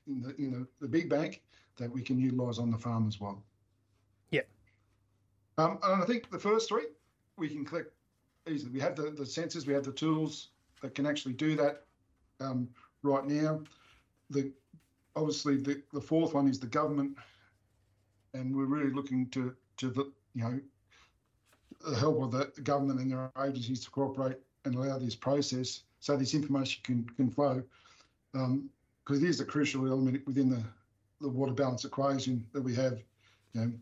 in 0.06 0.22
the 0.22 0.34
in 0.36 0.50
the, 0.50 0.66
the 0.80 0.88
big 0.88 1.10
bank 1.10 1.42
that 1.76 1.92
we 1.92 2.00
can 2.00 2.18
utilise 2.18 2.58
on 2.58 2.70
the 2.70 2.78
farm 2.78 3.06
as 3.06 3.20
well. 3.20 3.42
Yeah. 4.30 4.46
Um, 5.58 5.78
and 5.82 6.02
I 6.02 6.06
think 6.06 6.30
the 6.30 6.38
first 6.38 6.70
three 6.70 6.86
we 7.37 7.49
can 7.49 7.64
click 7.64 7.87
easily. 8.49 8.72
We 8.72 8.81
have 8.81 8.96
the, 8.96 9.11
the 9.11 9.25
sensors, 9.25 9.66
we 9.66 9.75
have 9.75 9.85
the 9.85 9.92
tools 9.92 10.49
that 10.83 10.94
can 10.94 11.07
actually 11.07 11.35
do 11.35 11.57
that 11.57 11.85
um, 12.40 12.68
right 13.03 13.27
now. 13.27 13.61
The 14.31 14.53
obviously 15.14 15.57
the, 15.57 15.83
the 15.92 16.01
fourth 16.01 16.35
one 16.35 16.49
is 16.49 16.59
the 16.59 16.66
government, 16.66 17.16
and 18.35 18.55
we're 18.55 18.66
really 18.66 18.92
looking 18.92 19.29
to 19.31 19.55
to 19.79 19.90
the 19.90 20.12
you 20.35 20.42
know 20.42 20.61
the 21.87 21.96
help 21.96 22.22
of 22.22 22.33
the 22.33 22.61
government 22.62 23.01
and 23.01 23.11
their 23.11 23.31
agencies 23.44 23.85
to 23.85 23.90
cooperate 23.90 24.38
and 24.64 24.75
allow 24.75 24.99
this 24.99 25.14
process 25.14 25.83
so 26.01 26.16
this 26.16 26.35
information 26.35 26.83
can, 26.83 27.09
can 27.16 27.31
flow. 27.31 27.62
Because 28.33 28.49
um, 28.49 28.70
it 29.09 29.22
is 29.22 29.40
a 29.40 29.44
crucial 29.44 29.87
element 29.87 30.27
within 30.27 30.49
the, 30.51 30.62
the 31.20 31.29
water 31.29 31.53
balance 31.53 31.85
equation 31.85 32.44
that 32.53 32.62
we 32.62 32.75
have. 32.75 32.99
You 33.53 33.61
know, 33.61 33.72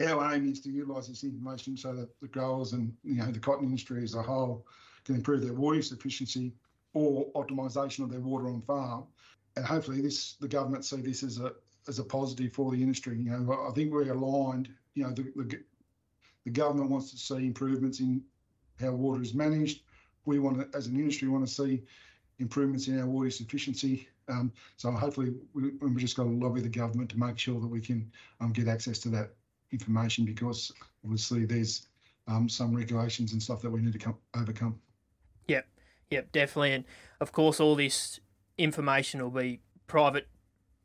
our 0.00 0.34
aim 0.34 0.50
is 0.50 0.60
to 0.60 0.70
utilise 0.70 1.08
this 1.08 1.24
information 1.24 1.76
so 1.76 1.94
that 1.94 2.08
the 2.20 2.28
growers 2.28 2.72
and 2.72 2.92
you 3.02 3.16
know 3.16 3.30
the 3.30 3.38
cotton 3.38 3.66
industry 3.66 4.02
as 4.02 4.14
a 4.14 4.22
whole 4.22 4.66
can 5.04 5.14
improve 5.14 5.42
their 5.42 5.54
water 5.54 5.76
use 5.76 5.92
efficiency 5.92 6.52
or 6.92 7.26
optimisation 7.32 8.04
of 8.04 8.10
their 8.10 8.20
water 8.20 8.48
on 8.48 8.62
farm. 8.62 9.04
And 9.56 9.64
hopefully, 9.64 10.00
this 10.00 10.34
the 10.34 10.48
government 10.48 10.84
see 10.84 11.00
this 11.00 11.22
as 11.22 11.38
a 11.38 11.52
as 11.88 11.98
a 11.98 12.04
positive 12.04 12.52
for 12.52 12.70
the 12.70 12.82
industry. 12.82 13.18
You 13.18 13.30
know, 13.30 13.66
I 13.68 13.72
think 13.72 13.92
we're 13.92 14.12
aligned. 14.12 14.68
You 14.94 15.04
know, 15.04 15.10
the, 15.10 15.32
the 15.36 15.60
the 16.44 16.50
government 16.50 16.90
wants 16.90 17.10
to 17.10 17.16
see 17.16 17.46
improvements 17.46 18.00
in 18.00 18.22
how 18.80 18.92
water 18.92 19.22
is 19.22 19.34
managed. 19.34 19.82
We 20.26 20.38
want 20.38 20.58
to, 20.58 20.76
as 20.76 20.86
an 20.86 20.96
industry, 20.96 21.28
want 21.28 21.46
to 21.46 21.52
see 21.52 21.82
improvements 22.38 22.88
in 22.88 23.00
our 23.00 23.06
water 23.06 23.26
use 23.26 23.40
efficiency. 23.40 24.08
Um, 24.28 24.52
so 24.76 24.90
hopefully, 24.90 25.34
we, 25.54 25.70
we've 25.80 25.96
just 25.96 26.16
got 26.16 26.24
to 26.24 26.30
lobby 26.30 26.60
the 26.60 26.68
government 26.68 27.10
to 27.10 27.18
make 27.18 27.38
sure 27.38 27.60
that 27.60 27.66
we 27.66 27.80
can 27.80 28.10
um, 28.40 28.52
get 28.52 28.68
access 28.68 28.98
to 29.00 29.08
that 29.10 29.30
information 29.72 30.24
because 30.24 30.72
obviously 31.04 31.44
there's 31.44 31.88
um, 32.28 32.48
some 32.48 32.74
regulations 32.74 33.32
and 33.32 33.42
stuff 33.42 33.62
that 33.62 33.70
we 33.70 33.80
need 33.80 33.92
to 33.92 33.98
come, 33.98 34.16
overcome. 34.36 34.78
Yep, 35.48 35.66
yep, 36.10 36.32
definitely. 36.32 36.72
And 36.72 36.84
of 37.20 37.32
course, 37.32 37.60
all 37.60 37.76
this 37.76 38.20
information 38.58 39.22
will 39.22 39.30
be 39.30 39.60
private 39.86 40.28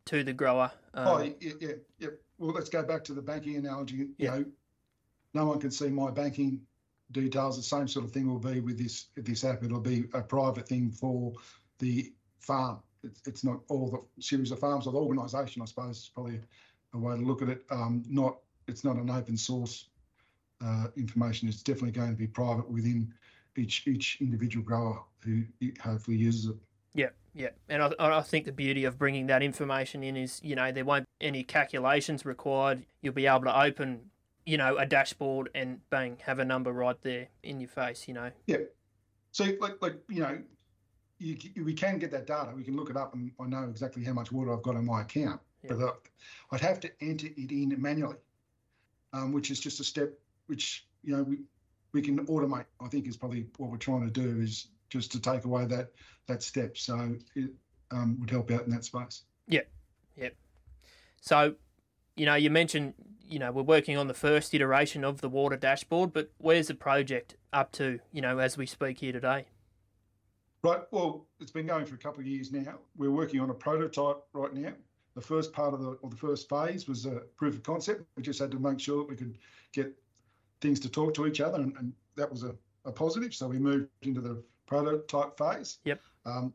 to 0.06 0.24
the 0.24 0.34
grower. 0.34 0.72
Um, 0.94 1.08
oh, 1.08 1.34
yeah, 1.40 1.52
yeah, 1.60 1.72
yeah. 2.00 2.08
Well, 2.38 2.52
let's 2.52 2.70
go 2.70 2.84
back 2.84 3.04
to 3.06 3.14
the 3.14 3.22
banking 3.22 3.56
analogy. 3.56 3.96
You 3.96 4.10
yeah. 4.18 4.30
know, 4.32 4.46
no 5.34 5.46
one 5.46 5.60
can 5.60 5.72
see 5.72 5.90
my 5.90 6.12
banking 6.12 6.62
details. 7.12 7.58
The 7.58 7.64
same 7.64 7.88
sort 7.88 8.06
of 8.06 8.12
thing 8.12 8.28
will 8.28 8.40
be 8.40 8.60
with 8.60 8.78
this 8.78 9.08
this 9.16 9.44
app. 9.44 9.64
It'll 9.64 9.80
be 9.80 10.06
a 10.14 10.22
private 10.22 10.68
thing 10.68 10.92
for 10.92 11.34
the 11.80 12.12
farm. 12.40 12.80
It's, 13.04 13.22
it's 13.26 13.44
not 13.44 13.62
all 13.70 13.90
the 13.90 14.22
series 14.22 14.52
of 14.52 14.60
farms 14.60 14.88
or 14.88 14.94
the 14.94 15.00
organisation. 15.00 15.62
I 15.62 15.66
suppose 15.66 15.98
is 15.98 16.12
probably 16.14 16.40
a 16.94 16.98
way 16.98 17.16
to 17.16 17.22
look 17.22 17.42
at 17.42 17.50
it. 17.50 17.64
Um, 17.70 18.04
not 18.08 18.38
it's 18.68 18.84
not 18.84 18.96
an 18.98 19.10
open 19.10 19.38
source 19.38 19.88
uh, 20.64 20.88
information. 20.96 21.48
It's 21.48 21.64
definitely 21.64 21.92
going 21.92 22.12
to 22.12 22.16
be 22.16 22.28
private 22.28 22.70
within 22.70 23.14
each 23.58 23.88
each 23.88 24.18
individual 24.22 24.64
grower 24.66 25.04
who 25.24 25.44
hopefully 25.82 26.18
uses 26.18 26.48
it. 26.52 26.56
Yeah, 26.94 27.10
yeah, 27.34 27.50
and 27.70 27.82
I, 27.84 27.92
I 28.00 28.22
think 28.22 28.46
the 28.46 28.52
beauty 28.52 28.86
of 28.86 28.98
bringing 28.98 29.28
that 29.28 29.42
information 29.42 30.04
in 30.04 30.18
is, 30.18 30.42
you 30.44 30.56
know, 30.56 30.72
there 30.72 30.84
won't 30.84 31.06
be 31.20 31.28
any 31.28 31.44
calculations 31.44 32.26
required. 32.26 32.86
You'll 33.02 33.14
be 33.14 33.28
able 33.28 33.46
to 33.46 33.62
open 33.62 34.12
you 34.46 34.58
know, 34.58 34.78
a 34.78 34.86
dashboard 34.86 35.50
and 35.54 35.80
bang, 35.90 36.18
have 36.26 36.40
a 36.40 36.46
number 36.46 36.72
right 36.72 37.02
there 37.04 37.28
in 37.44 37.60
your 37.60 37.70
face, 37.70 38.08
you 38.08 38.14
know. 38.14 38.32
Yeah. 38.48 38.58
So, 39.32 39.46
like, 39.60 39.82
like 39.82 39.96
you 40.10 40.22
know, 40.22 40.40
you, 41.20 41.38
we 41.64 41.74
can 41.74 42.00
get 42.00 42.12
that 42.12 42.28
data. 42.28 42.52
We 42.56 42.64
can 42.64 42.76
look 42.76 42.90
it 42.90 42.98
up, 42.98 43.14
and 43.14 43.32
I 43.40 43.46
know 43.46 43.64
exactly 43.70 44.04
how 44.04 44.14
much 44.14 44.32
water 44.32 44.54
I've 44.54 44.64
got 44.64 44.76
in 44.76 44.86
my 44.86 45.02
account. 45.02 45.40
Yeah. 45.64 45.74
But 45.74 45.84
uh, 45.84 45.92
I'd 46.52 46.62
have 46.62 46.80
to 46.82 46.92
enter 47.02 47.28
it 47.28 47.52
in 47.52 47.76
manually, 47.80 48.18
um, 49.14 49.32
which 49.32 49.52
is 49.52 49.60
just 49.60 49.80
a 49.80 49.84
step 49.84 50.14
which 50.48 50.88
you 51.04 51.16
know 51.16 51.24
we 51.24 51.40
we 51.94 52.02
can 52.02 52.26
automate. 52.28 52.66
I 52.80 52.88
think 52.88 53.08
is 53.08 53.18
probably 53.18 53.48
what 53.58 53.70
we're 53.70 53.78
trying 53.78 54.04
to 54.04 54.12
do 54.12 54.42
is 54.42 54.68
just 54.90 55.12
to 55.14 55.20
take 55.20 55.46
away 55.46 55.66
that 55.66 55.92
that 56.28 56.44
step. 56.44 56.78
So 56.78 57.16
it 57.36 57.52
um, 57.92 58.18
would 58.20 58.30
help 58.30 58.52
out 58.52 58.66
in 58.66 58.72
that 58.72 58.86
space. 58.86 59.24
Yep. 59.48 59.70
Yep. 60.18 60.36
So, 61.22 61.56
you 62.16 62.26
know, 62.26 62.36
you 62.36 62.50
mentioned 62.50 62.94
you 63.32 63.40
know, 63.40 63.50
we're 63.50 63.64
working 63.64 63.98
on 63.98 64.08
the 64.08 64.14
first 64.14 64.54
iteration 64.54 65.06
of 65.06 65.22
the 65.22 65.30
water 65.30 65.56
dashboard, 65.56 66.12
but 66.12 66.32
where's 66.38 66.68
the 66.68 66.76
project 66.76 67.38
up 67.54 67.72
to, 67.72 68.00
you 68.12 68.22
know, 68.22 68.40
as 68.40 68.58
we 68.58 68.66
speak 68.66 69.00
here 69.00 69.14
today? 69.14 69.46
Right. 70.64 70.82
Well, 70.92 71.26
it's 71.40 71.52
been 71.52 71.66
going 71.66 71.86
for 71.86 71.96
a 71.96 71.98
couple 71.98 72.20
of 72.20 72.28
years 72.28 72.52
now. 72.52 72.80
We're 72.98 73.10
working 73.10 73.40
on 73.40 73.50
a 73.50 73.54
prototype 73.54 74.18
right 74.34 74.54
now. 74.54 74.74
The 75.16 75.22
first 75.22 75.52
part 75.52 75.74
of 75.74 75.82
the 75.82 75.92
or 76.02 76.10
the 76.10 76.16
first 76.16 76.48
phase 76.50 76.88
was 76.88 77.06
a 77.06 77.22
proof 77.36 77.56
of 77.56 77.64
concept. 77.64 78.04
We 78.16 78.24
just 78.24 78.40
had 78.40 78.52
to 78.52 78.60
make 78.60 78.80
sure 78.80 79.00
that 79.00 79.10
we 79.10 79.16
could 79.16 79.38
get 79.74 79.94
things 80.62 80.80
to 80.82 80.90
talk 80.90 81.14
to 81.16 81.28
each 81.28 81.42
other, 81.42 81.58
and, 81.60 81.76
and 81.78 81.94
that 82.16 82.32
was 82.32 82.44
a, 82.44 82.56
a, 82.86 82.92
positive. 82.92 83.34
So 83.34 83.48
we 83.48 83.60
moved 83.60 83.90
into 84.04 84.22
the 84.22 84.42
prototype 84.68 85.38
phase. 85.38 85.80
Yep. 85.84 86.02
Um, 86.26 86.54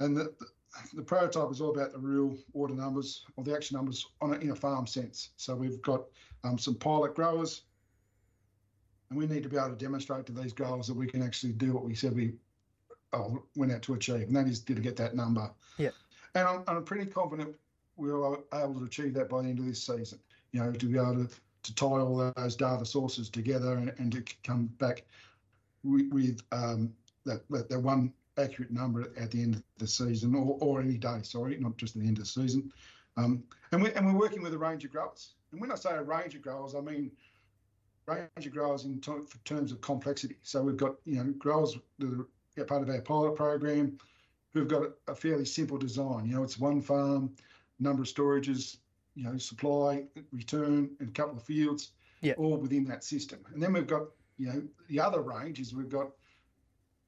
and 0.00 0.16
the, 0.16 0.34
the, 0.38 0.46
the 0.94 1.02
prototype 1.02 1.50
is 1.50 1.60
all 1.60 1.70
about 1.70 1.92
the 1.92 1.98
real 1.98 2.36
order 2.52 2.74
numbers 2.74 3.24
or 3.36 3.42
the 3.44 3.54
action 3.54 3.76
numbers 3.76 4.06
on 4.20 4.34
a, 4.34 4.38
in 4.38 4.50
a 4.50 4.54
farm 4.54 4.86
sense. 4.86 5.30
So 5.36 5.56
we've 5.56 5.80
got 5.82 6.04
um, 6.44 6.58
some 6.58 6.74
pilot 6.74 7.14
growers, 7.14 7.62
and 9.10 9.18
we 9.18 9.26
need 9.26 9.42
to 9.42 9.48
be 9.48 9.56
able 9.56 9.70
to 9.70 9.76
demonstrate 9.76 10.26
to 10.26 10.32
these 10.32 10.52
growers 10.52 10.86
that 10.86 10.94
we 10.94 11.06
can 11.06 11.22
actually 11.22 11.54
do 11.54 11.72
what 11.72 11.84
we 11.84 11.94
said 11.94 12.14
we 12.14 12.34
oh, 13.12 13.42
went 13.56 13.72
out 13.72 13.82
to 13.82 13.94
achieve, 13.94 14.22
and 14.28 14.36
that 14.36 14.46
is 14.46 14.60
to 14.60 14.74
get 14.74 14.96
that 14.96 15.14
number. 15.14 15.50
Yeah. 15.78 15.90
And 16.36 16.46
I'm, 16.46 16.62
I'm 16.68 16.84
pretty 16.84 17.06
confident 17.06 17.56
we 17.96 18.10
are 18.10 18.38
able 18.52 18.78
to 18.78 18.84
achieve 18.84 19.14
that 19.14 19.30
by 19.30 19.42
the 19.42 19.48
end 19.48 19.58
of 19.58 19.64
this 19.64 19.82
season. 19.82 20.20
You 20.52 20.60
know, 20.60 20.70
to 20.70 20.86
be 20.86 20.98
able 20.98 21.26
to, 21.26 21.30
to 21.62 21.74
tie 21.74 21.86
all 21.86 22.32
those 22.36 22.56
data 22.56 22.84
sources 22.84 23.30
together 23.30 23.72
and, 23.72 23.92
and 23.96 24.12
to 24.12 24.22
come 24.44 24.66
back 24.78 25.04
with, 25.82 26.12
with 26.12 26.42
um, 26.52 26.92
that, 27.24 27.48
that, 27.48 27.70
that 27.70 27.80
one 27.80 28.12
accurate 28.38 28.70
number 28.70 29.10
at 29.18 29.30
the 29.30 29.42
end 29.42 29.54
of 29.54 29.62
the 29.78 29.86
season 29.86 30.34
or, 30.34 30.58
or 30.60 30.80
any 30.82 30.98
day, 30.98 31.20
sorry, 31.22 31.56
not 31.58 31.78
just 31.78 31.96
at 31.96 32.02
the 32.02 32.08
end 32.08 32.18
of 32.18 32.24
the 32.24 32.28
season. 32.28 32.70
Um, 33.16 33.42
and, 33.72 33.82
we, 33.82 33.92
and 33.94 34.06
we're 34.06 34.20
working 34.20 34.42
with 34.42 34.52
a 34.52 34.58
range 34.58 34.84
of 34.84 34.92
growers. 34.92 35.32
And 35.52 35.60
when 35.60 35.72
I 35.72 35.74
say 35.74 35.94
a 35.94 36.02
range 36.02 36.34
of 36.34 36.42
growers, 36.42 36.74
I 36.74 36.80
mean 36.80 37.12
range 38.06 38.28
of 38.36 38.52
growers 38.52 38.84
in 38.84 39.00
t- 39.00 39.12
terms 39.46 39.72
of 39.72 39.80
complexity. 39.80 40.36
So 40.42 40.62
we've 40.62 40.76
got, 40.76 40.96
you 41.06 41.16
know, 41.16 41.32
growers 41.38 41.78
that 41.98 42.26
are 42.58 42.64
part 42.64 42.82
of 42.82 42.90
our 42.90 43.00
pilot 43.00 43.36
program 43.36 43.98
who've 44.56 44.68
got 44.68 44.90
a 45.08 45.14
fairly 45.14 45.44
simple 45.44 45.78
design. 45.78 46.26
You 46.26 46.36
know, 46.36 46.42
it's 46.42 46.58
one 46.58 46.80
farm, 46.80 47.34
number 47.78 48.02
of 48.02 48.08
storages, 48.08 48.78
you 49.14 49.24
know, 49.24 49.38
supply, 49.38 50.04
return, 50.32 50.90
and 51.00 51.08
a 51.08 51.12
couple 51.12 51.36
of 51.36 51.42
fields, 51.42 51.92
yeah. 52.20 52.34
all 52.36 52.56
within 52.56 52.84
that 52.84 53.04
system. 53.04 53.40
And 53.52 53.62
then 53.62 53.72
we've 53.72 53.86
got, 53.86 54.08
you 54.38 54.46
know, 54.46 54.62
the 54.88 55.00
other 55.00 55.22
range 55.22 55.60
is 55.60 55.74
we've 55.74 55.88
got 55.88 56.10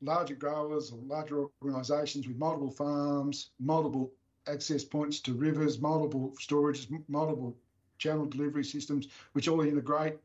larger 0.01 0.35
growers 0.35 0.91
or 0.91 0.99
larger 1.05 1.47
organisations 1.63 2.27
with 2.27 2.37
multiple 2.37 2.71
farms, 2.71 3.51
multiple 3.59 4.13
access 4.47 4.85
points 4.85 5.21
to 5.21 5.35
rivers, 5.35 5.81
multiple 5.81 6.35
storages, 6.41 6.87
multiple 7.09 7.57
channel 7.99 8.27
delivery 8.27 8.65
systems, 8.65 9.09
which 9.33 9.49
all 9.49 9.61
integrate, 9.61 10.17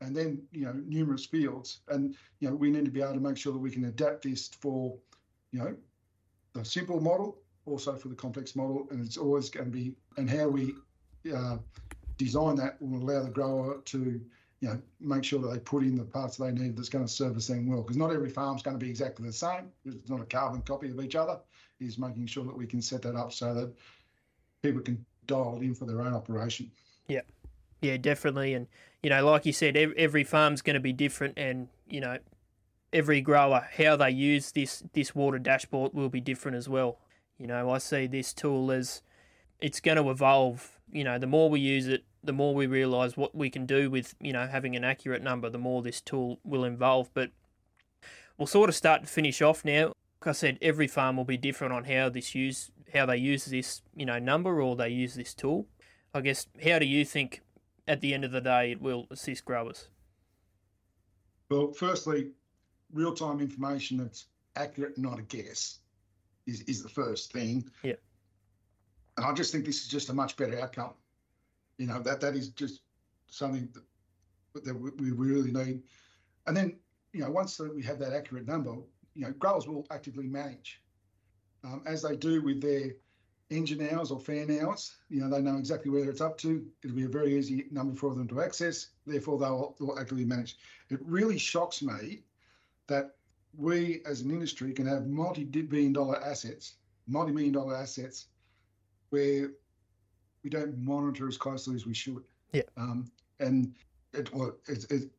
and 0.00 0.14
then 0.14 0.42
you 0.50 0.64
know 0.64 0.72
numerous 0.86 1.24
fields. 1.24 1.80
And 1.88 2.14
you 2.40 2.48
know 2.48 2.54
we 2.54 2.70
need 2.70 2.84
to 2.84 2.90
be 2.90 3.00
able 3.00 3.14
to 3.14 3.20
make 3.20 3.36
sure 3.36 3.52
that 3.52 3.58
we 3.58 3.70
can 3.70 3.84
adapt 3.86 4.24
this 4.24 4.48
for, 4.48 4.96
you 5.52 5.60
know, 5.60 5.76
the 6.52 6.64
simple 6.64 7.00
model, 7.00 7.38
also 7.66 7.94
for 7.94 8.08
the 8.08 8.14
complex 8.14 8.56
model, 8.56 8.86
and 8.90 9.04
it's 9.04 9.16
always 9.16 9.48
going 9.50 9.66
to 9.66 9.70
be 9.70 9.94
and 10.16 10.28
how 10.28 10.48
we 10.48 10.74
uh, 11.34 11.56
design 12.18 12.56
that 12.56 12.80
will 12.80 13.02
allow 13.02 13.22
the 13.22 13.30
grower 13.30 13.80
to 13.84 14.20
you 14.60 14.68
know, 14.68 14.80
make 15.00 15.24
sure 15.24 15.40
that 15.40 15.48
they 15.48 15.58
put 15.58 15.82
in 15.82 15.96
the 15.96 16.04
parts 16.04 16.36
they 16.36 16.52
need 16.52 16.76
that's 16.76 16.88
going 16.88 17.04
to 17.04 17.10
service 17.10 17.48
them 17.48 17.68
well. 17.68 17.82
Because 17.82 17.96
not 17.96 18.12
every 18.12 18.30
farm's 18.30 18.62
going 18.62 18.78
to 18.78 18.84
be 18.84 18.88
exactly 18.88 19.26
the 19.26 19.32
same. 19.32 19.72
It's 19.84 20.08
not 20.08 20.20
a 20.20 20.24
carbon 20.24 20.62
copy 20.62 20.88
of 20.90 21.00
each 21.00 21.16
other. 21.16 21.38
Is 21.80 21.98
making 21.98 22.26
sure 22.26 22.44
that 22.44 22.56
we 22.56 22.64
can 22.64 22.80
set 22.80 23.02
that 23.02 23.16
up 23.16 23.32
so 23.32 23.52
that 23.54 23.72
people 24.62 24.80
can 24.80 25.04
dial 25.26 25.58
it 25.60 25.64
in 25.64 25.74
for 25.74 25.84
their 25.84 26.00
own 26.00 26.14
operation. 26.14 26.70
Yeah, 27.08 27.22
yeah, 27.80 27.96
definitely. 27.96 28.54
And 28.54 28.68
you 29.02 29.10
know, 29.10 29.26
like 29.28 29.44
you 29.46 29.52
said, 29.52 29.76
every 29.76 30.22
farm's 30.22 30.62
going 30.62 30.74
to 30.74 30.80
be 30.80 30.92
different, 30.92 31.34
and 31.36 31.66
you 31.88 32.00
know, 32.00 32.18
every 32.92 33.20
grower 33.20 33.68
how 33.78 33.96
they 33.96 34.10
use 34.10 34.52
this 34.52 34.82
this 34.92 35.14
water 35.14 35.38
dashboard 35.38 35.94
will 35.94 36.08
be 36.08 36.20
different 36.20 36.56
as 36.56 36.68
well. 36.68 36.98
You 37.38 37.46
know, 37.46 37.70
I 37.70 37.78
see 37.78 38.06
this 38.06 38.32
tool 38.32 38.70
as 38.70 39.02
it's 39.60 39.80
going 39.80 39.96
to 39.96 40.10
evolve. 40.10 40.78
You 40.92 41.04
know, 41.04 41.18
the 41.18 41.26
more 41.26 41.48
we 41.48 41.60
use 41.60 41.88
it, 41.88 42.04
the 42.22 42.32
more 42.32 42.54
we 42.54 42.66
realise 42.66 43.16
what 43.16 43.34
we 43.34 43.50
can 43.50 43.66
do 43.66 43.90
with 43.90 44.14
you 44.20 44.32
know 44.32 44.46
having 44.46 44.76
an 44.76 44.84
accurate 44.84 45.22
number, 45.22 45.48
the 45.48 45.58
more 45.58 45.82
this 45.82 46.00
tool 46.00 46.38
will 46.44 46.64
evolve. 46.64 47.10
But 47.14 47.30
we'll 48.36 48.46
sort 48.46 48.68
of 48.68 48.76
start 48.76 49.02
to 49.02 49.08
finish 49.08 49.40
off 49.40 49.64
now. 49.64 49.92
Like 50.20 50.28
I 50.28 50.32
said, 50.32 50.58
every 50.62 50.86
farm 50.86 51.16
will 51.16 51.24
be 51.24 51.36
different 51.36 51.72
on 51.72 51.84
how 51.84 52.08
this 52.08 52.34
use 52.34 52.70
how 52.94 53.06
they 53.06 53.16
use 53.16 53.46
this 53.46 53.82
you 53.96 54.06
know 54.06 54.18
number 54.18 54.60
or 54.60 54.76
they 54.76 54.90
use 54.90 55.14
this 55.14 55.34
tool. 55.34 55.66
I 56.14 56.20
guess 56.20 56.46
how 56.62 56.78
do 56.78 56.86
you 56.86 57.04
think 57.04 57.40
at 57.88 58.00
the 58.00 58.12
end 58.12 58.24
of 58.24 58.32
the 58.32 58.40
day 58.40 58.72
it 58.72 58.82
will 58.82 59.06
assist 59.10 59.44
growers? 59.44 59.88
Well, 61.50 61.72
firstly, 61.72 62.32
real 62.92 63.14
time 63.14 63.40
information 63.40 63.98
that's 63.98 64.26
accurate, 64.56 64.98
not 64.98 65.18
a 65.18 65.22
guess, 65.22 65.78
is, 66.46 66.62
is 66.62 66.82
the 66.82 66.88
first 66.88 67.32
thing. 67.32 67.70
Yeah. 67.82 67.94
And 69.16 69.26
I 69.26 69.32
just 69.32 69.52
think 69.52 69.64
this 69.64 69.82
is 69.82 69.88
just 69.88 70.08
a 70.08 70.14
much 70.14 70.36
better 70.36 70.60
outcome 70.60 70.94
you 71.78 71.86
know 71.86 72.00
that 72.00 72.20
that 72.20 72.34
is 72.34 72.48
just 72.50 72.82
something 73.26 73.68
that, 74.54 74.64
that 74.64 74.74
we 74.74 75.10
really 75.10 75.50
need. 75.50 75.82
And 76.46 76.56
then 76.56 76.76
you 77.12 77.22
know 77.22 77.30
once 77.30 77.58
we 77.58 77.82
have 77.82 77.98
that 77.98 78.12
accurate 78.12 78.46
number, 78.46 78.76
you 79.14 79.24
know 79.24 79.32
growers 79.32 79.66
will 79.66 79.86
actively 79.90 80.26
manage 80.26 80.80
um, 81.64 81.82
as 81.86 82.02
they 82.02 82.16
do 82.16 82.42
with 82.42 82.60
their 82.60 82.92
engine 83.50 83.86
hours 83.90 84.10
or 84.10 84.20
fan 84.20 84.58
hours. 84.60 84.94
You 85.08 85.20
know 85.20 85.28
they 85.28 85.40
know 85.40 85.56
exactly 85.56 85.90
where 85.90 86.08
it's 86.08 86.20
up 86.20 86.38
to. 86.38 86.64
It'll 86.84 86.96
be 86.96 87.04
a 87.04 87.08
very 87.08 87.36
easy 87.36 87.66
number 87.70 87.94
for 87.96 88.14
them 88.14 88.28
to 88.28 88.40
access. 88.40 88.88
Therefore, 89.06 89.38
they'll, 89.38 89.74
they'll 89.78 89.98
actively 89.98 90.24
manage. 90.24 90.56
It 90.90 91.00
really 91.02 91.38
shocks 91.38 91.82
me 91.82 92.22
that 92.92 93.14
we 93.56 94.02
as 94.06 94.20
an 94.20 94.30
industry 94.30 94.72
can 94.72 94.86
have 94.86 95.06
multi-billion 95.06 95.92
dollar 95.92 96.22
assets, 96.22 96.76
multi-million 97.06 97.52
dollar 97.52 97.74
assets, 97.74 98.26
where 99.10 99.50
we 100.42 100.50
don't 100.50 100.76
monitor 100.78 101.26
as 101.26 101.36
closely 101.36 101.74
as 101.74 101.86
we 101.86 101.94
should. 101.94 102.22
Yeah. 102.52 102.62
Um, 102.76 103.10
and 103.40 103.74
it, 104.12 104.32
well, 104.34 104.56
it, 104.68 104.84
it, 104.90 105.10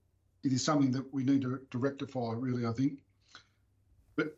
it 0.44 0.52
is 0.54 0.64
something 0.64 0.92
that 0.92 1.12
we 1.14 1.24
need 1.24 1.42
to, 1.42 1.62
to 1.72 1.78
rectify, 1.78 2.34
really, 2.34 2.66
I 2.66 2.74
think. 2.74 3.00
But 4.16 4.38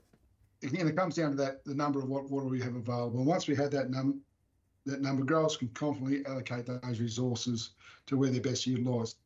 again, 0.63 0.88
it 0.88 0.95
comes 0.95 1.15
down 1.15 1.32
to 1.32 1.38
that 1.38 1.65
the 1.65 1.76
number 1.76 2.00
of 2.00 2.08
what 2.08 2.30
water 2.30 2.48
we 2.48 2.62
have 2.62 2.76
available. 2.76 3.19
And 3.19 3.28
once 3.28 3.48
we 3.48 3.56
have 3.56 3.71
that 3.71 3.89
number, 3.89 4.17
that 4.86 5.02
number, 5.02 5.24
growers 5.24 5.58
can 5.58 5.67
confidently 5.69 6.26
allocate 6.26 6.67
those 6.67 7.00
resources 7.00 7.71
to 8.06 8.17
where 8.17 8.30
they're 8.30 8.39
best 8.39 8.67
utilised. 8.67 9.17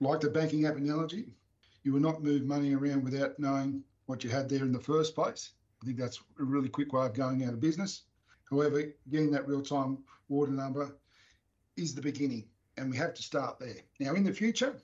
Like 0.00 0.20
the 0.20 0.30
banking 0.30 0.66
app 0.66 0.76
analogy, 0.76 1.26
you 1.84 1.92
will 1.92 2.00
not 2.00 2.22
move 2.22 2.44
money 2.44 2.74
around 2.74 3.04
without 3.04 3.38
knowing 3.38 3.82
what 4.06 4.24
you 4.24 4.30
had 4.30 4.48
there 4.48 4.64
in 4.64 4.72
the 4.72 4.80
first 4.80 5.14
place. 5.14 5.52
I 5.82 5.86
think 5.86 5.98
that's 5.98 6.20
a 6.40 6.44
really 6.44 6.68
quick 6.68 6.92
way 6.92 7.06
of 7.06 7.14
going 7.14 7.44
out 7.44 7.52
of 7.52 7.60
business. 7.60 8.02
However, 8.50 8.82
getting 9.10 9.30
that 9.32 9.46
real 9.46 9.62
time 9.62 9.98
water 10.28 10.52
number 10.52 10.96
is 11.76 11.94
the 11.94 12.02
beginning, 12.02 12.48
and 12.76 12.90
we 12.90 12.96
have 12.96 13.14
to 13.14 13.22
start 13.22 13.58
there. 13.58 13.76
Now, 14.00 14.14
in 14.14 14.24
the 14.24 14.32
future, 14.32 14.76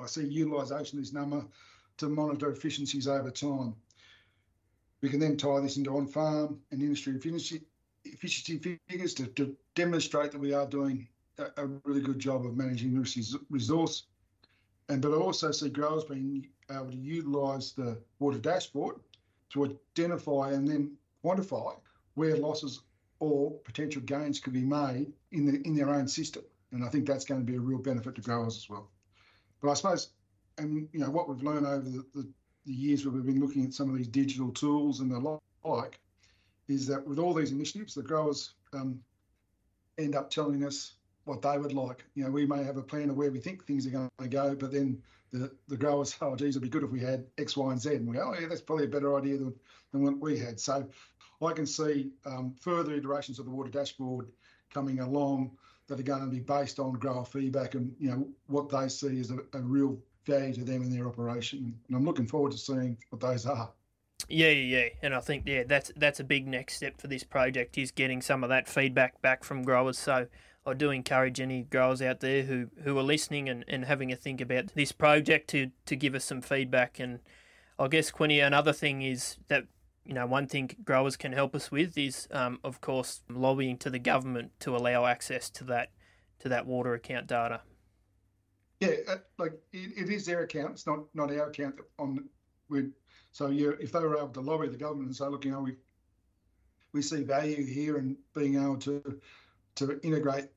I 0.00 0.06
see 0.06 0.24
utilisation 0.24 0.98
of 0.98 1.04
this 1.04 1.12
number 1.12 1.44
to 1.98 2.08
monitor 2.08 2.50
efficiencies 2.50 3.06
over 3.06 3.30
time. 3.30 3.74
We 5.02 5.10
can 5.10 5.20
then 5.20 5.36
tie 5.36 5.60
this 5.60 5.76
into 5.76 5.96
on 5.96 6.06
farm 6.06 6.60
and 6.70 6.82
industry 6.82 7.14
efficiency, 7.14 8.58
figures 8.88 9.14
to, 9.14 9.26
to 9.26 9.56
demonstrate 9.74 10.32
that 10.32 10.40
we 10.40 10.54
are 10.54 10.66
doing 10.66 11.08
a, 11.38 11.46
a 11.56 11.66
really 11.84 12.00
good 12.00 12.18
job 12.18 12.46
of 12.46 12.56
managing 12.56 12.96
resource. 13.50 14.04
And 14.88 15.00
but 15.00 15.12
I 15.12 15.16
also 15.16 15.50
see 15.50 15.70
growers 15.70 16.04
being 16.04 16.48
able 16.70 16.90
to 16.90 16.96
utilise 16.96 17.72
the 17.72 17.98
water 18.18 18.38
dashboard 18.38 18.96
to 19.50 19.64
identify 19.64 20.52
and 20.52 20.68
then 20.68 20.96
quantify 21.24 21.76
where 22.14 22.36
losses 22.36 22.80
or 23.18 23.52
potential 23.64 24.02
gains 24.02 24.40
could 24.40 24.52
be 24.52 24.62
made 24.62 25.12
in 25.32 25.46
the 25.46 25.60
in 25.66 25.74
their 25.74 25.90
own 25.90 26.08
system. 26.08 26.42
And 26.72 26.84
I 26.84 26.88
think 26.88 27.06
that's 27.06 27.24
going 27.24 27.40
to 27.40 27.46
be 27.46 27.56
a 27.56 27.60
real 27.60 27.78
benefit 27.78 28.16
to 28.16 28.20
growers 28.20 28.56
as 28.56 28.68
well. 28.68 28.90
But 29.62 29.70
I 29.70 29.74
suppose, 29.74 30.10
and 30.58 30.88
you 30.92 31.00
know, 31.00 31.10
what 31.10 31.28
we've 31.28 31.42
learned 31.42 31.66
over 31.66 31.88
the, 31.88 32.04
the, 32.14 32.28
the 32.66 32.72
years 32.72 33.04
where 33.04 33.14
we've 33.14 33.24
been 33.24 33.40
looking 33.40 33.64
at 33.64 33.72
some 33.72 33.88
of 33.90 33.96
these 33.96 34.08
digital 34.08 34.50
tools 34.50 35.00
and 35.00 35.10
the 35.10 35.38
like, 35.64 36.00
is 36.68 36.86
that 36.88 37.06
with 37.06 37.18
all 37.18 37.32
these 37.32 37.52
initiatives, 37.52 37.94
the 37.94 38.02
growers 38.02 38.54
um, 38.72 39.00
end 39.98 40.14
up 40.14 40.30
telling 40.30 40.64
us 40.64 40.94
what 41.24 41.42
they 41.42 41.58
would 41.58 41.72
like. 41.72 42.04
You 42.14 42.24
know, 42.24 42.30
we 42.30 42.46
may 42.46 42.62
have 42.62 42.76
a 42.76 42.82
plan 42.82 43.10
of 43.10 43.16
where 43.16 43.30
we 43.30 43.40
think 43.40 43.64
things 43.64 43.86
are 43.86 43.90
going 43.90 44.10
to 44.20 44.28
go, 44.28 44.54
but 44.54 44.72
then 44.72 45.02
the, 45.32 45.50
the 45.68 45.76
growers, 45.76 46.16
oh, 46.20 46.36
geez, 46.36 46.56
it'd 46.56 46.62
be 46.62 46.68
good 46.68 46.84
if 46.84 46.90
we 46.90 47.00
had 47.00 47.24
X, 47.38 47.56
Y, 47.56 47.70
and 47.70 47.80
Z. 47.80 47.94
And 47.94 48.06
we 48.06 48.16
go, 48.16 48.32
oh, 48.34 48.40
yeah, 48.40 48.46
that's 48.46 48.60
probably 48.60 48.84
a 48.84 48.88
better 48.88 49.16
idea 49.18 49.38
than, 49.38 49.54
than 49.92 50.02
what 50.02 50.18
we 50.20 50.38
had. 50.38 50.60
So 50.60 50.88
I 51.44 51.52
can 51.52 51.66
see 51.66 52.10
um, 52.24 52.54
further 52.60 52.94
iterations 52.94 53.38
of 53.38 53.46
the 53.46 53.50
water 53.50 53.70
dashboard 53.70 54.28
coming 54.72 55.00
along 55.00 55.52
that 55.86 56.00
are 56.00 56.04
going 56.04 56.22
to 56.22 56.26
be 56.26 56.40
based 56.40 56.78
on 56.78 56.94
grower 56.94 57.24
feedback 57.24 57.74
and 57.74 57.94
you 57.98 58.10
know 58.10 58.26
what 58.46 58.68
they 58.70 58.88
see 58.88 59.20
as 59.20 59.30
a, 59.30 59.38
a 59.52 59.60
real 59.60 59.98
value 60.26 60.54
to 60.54 60.64
them 60.64 60.82
in 60.82 60.90
their 60.90 61.06
operation. 61.06 61.74
And 61.88 61.96
I'm 61.96 62.04
looking 62.04 62.26
forward 62.26 62.52
to 62.52 62.58
seeing 62.58 62.96
what 63.10 63.20
those 63.20 63.46
are. 63.46 63.70
Yeah, 64.28 64.48
yeah, 64.48 64.78
yeah, 64.78 64.88
and 65.02 65.14
I 65.14 65.20
think 65.20 65.42
yeah, 65.46 65.64
that's 65.66 65.92
that's 65.96 66.20
a 66.20 66.24
big 66.24 66.46
next 66.46 66.76
step 66.76 66.98
for 66.98 67.08
this 67.08 67.24
project 67.24 67.76
is 67.76 67.90
getting 67.90 68.22
some 68.22 68.42
of 68.42 68.48
that 68.48 68.68
feedback 68.68 69.20
back 69.20 69.44
from 69.44 69.62
growers. 69.62 69.98
So 69.98 70.26
I 70.66 70.74
do 70.74 70.90
encourage 70.90 71.40
any 71.40 71.62
growers 71.62 72.00
out 72.00 72.20
there 72.20 72.42
who, 72.42 72.68
who 72.82 72.98
are 72.98 73.02
listening 73.02 73.48
and, 73.48 73.64
and 73.68 73.84
having 73.84 74.10
a 74.10 74.16
think 74.16 74.40
about 74.40 74.68
this 74.74 74.92
project 74.92 75.48
to, 75.50 75.70
to 75.86 75.96
give 75.96 76.14
us 76.14 76.24
some 76.24 76.40
feedback. 76.40 76.98
And 76.98 77.20
I 77.78 77.88
guess 77.88 78.10
Quinny, 78.10 78.40
another 78.40 78.72
thing 78.72 79.02
is 79.02 79.36
that 79.48 79.66
you 80.04 80.12
know, 80.12 80.26
one 80.26 80.46
thing 80.46 80.70
growers 80.84 81.16
can 81.16 81.32
help 81.32 81.54
us 81.54 81.70
with 81.70 81.96
is, 81.96 82.28
um, 82.30 82.58
of 82.62 82.80
course, 82.80 83.22
lobbying 83.28 83.78
to 83.78 83.90
the 83.90 83.98
government 83.98 84.52
to 84.60 84.76
allow 84.76 85.06
access 85.06 85.48
to 85.50 85.64
that 85.64 85.90
to 86.40 86.48
that 86.50 86.66
water 86.66 86.92
account 86.94 87.26
data. 87.26 87.62
Yeah, 88.80 88.96
uh, 89.08 89.16
like 89.38 89.52
it, 89.72 89.92
it 89.96 90.10
is 90.10 90.26
their 90.26 90.42
account. 90.42 90.72
It's 90.72 90.86
not 90.86 91.04
not 91.14 91.30
our 91.30 91.48
account 91.48 91.76
on 91.98 92.28
with. 92.68 92.92
So 93.32 93.48
yeah, 93.48 93.70
if 93.80 93.92
they 93.92 94.00
were 94.00 94.18
able 94.18 94.28
to 94.28 94.40
lobby 94.40 94.68
the 94.68 94.76
government 94.76 95.08
and 95.08 95.16
say, 95.16 95.26
look, 95.26 95.44
you 95.44 95.52
know, 95.52 95.60
we 95.60 95.76
we 96.92 97.00
see 97.00 97.22
value 97.22 97.64
here 97.64 97.96
in 97.96 98.16
being 98.34 98.56
able 98.56 98.76
to 98.78 99.20
to 99.76 100.00
integrate 100.02 100.48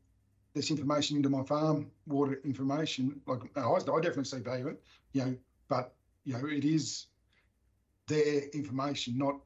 this 0.54 0.72
information 0.72 1.18
into 1.18 1.30
my 1.30 1.44
farm 1.44 1.92
water 2.06 2.40
information. 2.44 3.22
Like 3.26 3.56
I, 3.56 3.78
definitely 3.80 4.26
see 4.26 4.40
value 4.40 4.68
in 4.68 4.74
it, 4.74 4.84
you 5.14 5.26
know, 5.26 5.36
but 5.68 5.94
you 6.26 6.34
know, 6.34 6.48
it 6.48 6.66
is 6.66 7.08
their 8.08 8.42
information, 8.54 9.18
not 9.18 9.40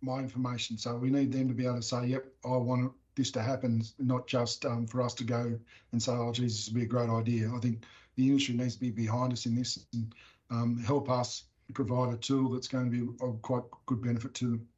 my 0.00 0.18
information. 0.18 0.78
So 0.78 0.96
we 0.96 1.10
need 1.10 1.32
them 1.32 1.48
to 1.48 1.54
be 1.54 1.66
able 1.66 1.76
to 1.76 1.82
say, 1.82 2.06
"Yep, 2.06 2.26
I 2.44 2.56
want 2.56 2.92
this 3.14 3.30
to 3.32 3.42
happen," 3.42 3.82
not 3.98 4.26
just 4.26 4.64
um, 4.64 4.86
for 4.86 5.02
us 5.02 5.14
to 5.14 5.24
go 5.24 5.58
and 5.92 6.02
say, 6.02 6.12
"Oh, 6.12 6.32
geez, 6.32 6.56
this 6.56 6.68
would 6.68 6.78
be 6.78 6.84
a 6.84 6.88
great 6.88 7.10
idea." 7.10 7.52
I 7.52 7.58
think 7.58 7.84
the 8.16 8.28
industry 8.28 8.54
needs 8.54 8.74
to 8.74 8.80
be 8.80 8.90
behind 8.90 9.32
us 9.32 9.46
in 9.46 9.54
this 9.54 9.86
and 9.92 10.14
um, 10.50 10.78
help 10.78 11.10
us 11.10 11.44
provide 11.74 12.14
a 12.14 12.16
tool 12.16 12.50
that's 12.50 12.68
going 12.68 12.90
to 12.90 12.90
be 12.90 13.24
of 13.24 13.42
quite 13.42 13.64
good 13.86 14.02
benefit 14.02 14.34
to 14.34 14.50
them. 14.50 14.68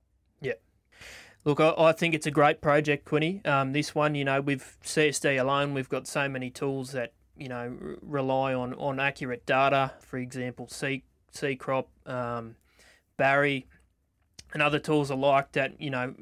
Yeah. 0.41 0.55
Look, 1.45 1.61
I, 1.61 1.73
I 1.77 1.93
think 1.93 2.15
it's 2.15 2.27
a 2.27 2.31
great 2.31 2.61
project, 2.61 3.05
Quinny. 3.05 3.41
Um, 3.45 3.73
this 3.73 3.95
one, 3.95 4.15
you 4.15 4.25
know, 4.25 4.41
with 4.41 4.77
CSD 4.85 5.41
alone, 5.41 5.75
we've 5.75 5.89
got 5.89 6.07
so 6.07 6.29
many 6.29 6.51
tools 6.51 6.93
that 6.93 7.13
you 7.37 7.49
know 7.49 7.77
rely 8.03 8.53
on 8.53 8.75
on 8.75 9.01
accurate 9.01 9.47
data. 9.47 9.93
For 10.01 10.19
example, 10.19 10.69
seed 10.69 11.03
seed 11.31 11.59
crop, 11.59 11.89
um, 12.07 12.57
Barry, 13.17 13.67
and 14.53 14.63
other 14.63 14.79
tools 14.79 15.11
alike 15.11 15.53
that 15.53 15.81
you 15.81 15.91
know 15.91 16.15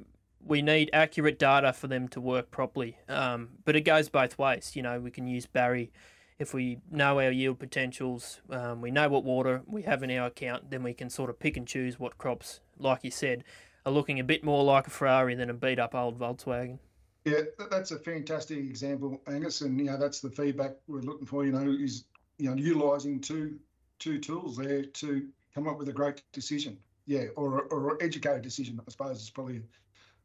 we 0.44 0.62
need 0.62 0.90
accurate 0.92 1.38
data 1.38 1.72
for 1.72 1.88
them 1.88 2.08
to 2.08 2.20
work 2.20 2.50
properly. 2.50 2.98
Um, 3.08 3.48
but 3.64 3.74
it 3.74 3.80
goes 3.80 4.08
both 4.08 4.38
ways. 4.38 4.76
You 4.76 4.82
know, 4.82 5.00
we 5.00 5.10
can 5.10 5.26
use 5.26 5.46
Barry 5.46 5.90
if 6.38 6.52
we 6.52 6.78
know 6.90 7.18
our 7.18 7.30
yield 7.30 7.58
potentials, 7.58 8.40
um, 8.50 8.80
we 8.80 8.90
know 8.90 9.08
what 9.08 9.24
water 9.24 9.62
we 9.66 9.82
have 9.82 10.02
in 10.02 10.10
our 10.10 10.26
account, 10.26 10.70
then 10.70 10.82
we 10.82 10.92
can 10.92 11.08
sort 11.08 11.30
of 11.30 11.38
pick 11.38 11.56
and 11.56 11.66
choose 11.66 11.98
what 11.98 12.18
crops, 12.18 12.60
like 12.78 13.02
you 13.02 13.10
said, 13.10 13.42
are 13.86 13.92
looking 13.92 14.20
a 14.20 14.24
bit 14.24 14.44
more 14.44 14.64
like 14.64 14.88
a 14.88 14.90
Ferrari 14.90 15.36
than 15.36 15.48
a 15.48 15.54
beat 15.54 15.78
up 15.78 15.94
old 15.94 16.18
Volkswagen. 16.18 16.78
Yeah, 17.24 17.42
that's 17.70 17.92
a 17.92 17.98
fantastic 17.98 18.58
example, 18.58 19.20
Angus, 19.26 19.60
and 19.62 19.78
you 19.78 19.86
know 19.86 19.96
that's 19.96 20.20
the 20.20 20.30
feedback 20.30 20.72
we're 20.86 21.00
looking 21.00 21.26
for. 21.26 21.44
You 21.46 21.52
know, 21.52 21.70
is 21.70 22.04
you 22.38 22.50
know 22.50 22.56
utilising 22.56 23.20
two 23.20 23.58
two 23.98 24.18
tools 24.18 24.56
there 24.56 24.84
to 24.84 25.26
come 25.54 25.66
up 25.66 25.78
with 25.78 25.88
a 25.88 25.92
great 25.92 26.22
decision. 26.32 26.76
Yeah, 27.06 27.26
or 27.36 27.62
or 27.62 27.96
educated 28.02 28.42
decision. 28.42 28.80
I 28.86 28.90
suppose 28.90 29.22
is 29.22 29.30
probably 29.30 29.62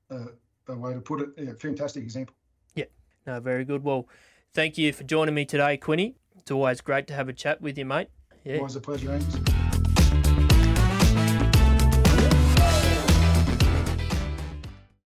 a, 0.10 0.26
a 0.68 0.76
way 0.76 0.94
to 0.94 1.02
put 1.02 1.22
it. 1.22 1.30
Yeah, 1.38 1.54
fantastic 1.60 2.04
example. 2.04 2.36
Yeah, 2.76 2.86
no, 3.26 3.40
very 3.40 3.66
good. 3.66 3.84
Well, 3.84 4.08
thank 4.54 4.78
you 4.78 4.92
for 4.94 5.04
joining 5.04 5.36
me 5.36 5.46
today, 5.46 5.78
Quinny. 5.78 6.16
It's 6.38 6.52
always 6.52 6.82
great 6.82 7.08
to 7.08 7.14
have 7.14 7.30
a 7.30 7.34
chat 7.34 7.62
with 7.62 7.78
you, 7.78 7.86
mate. 7.86 8.10
Yeah. 8.44 8.58
Always 8.58 8.76
a 8.76 8.82
pleasure, 8.82 9.12
Angus. 9.12 9.51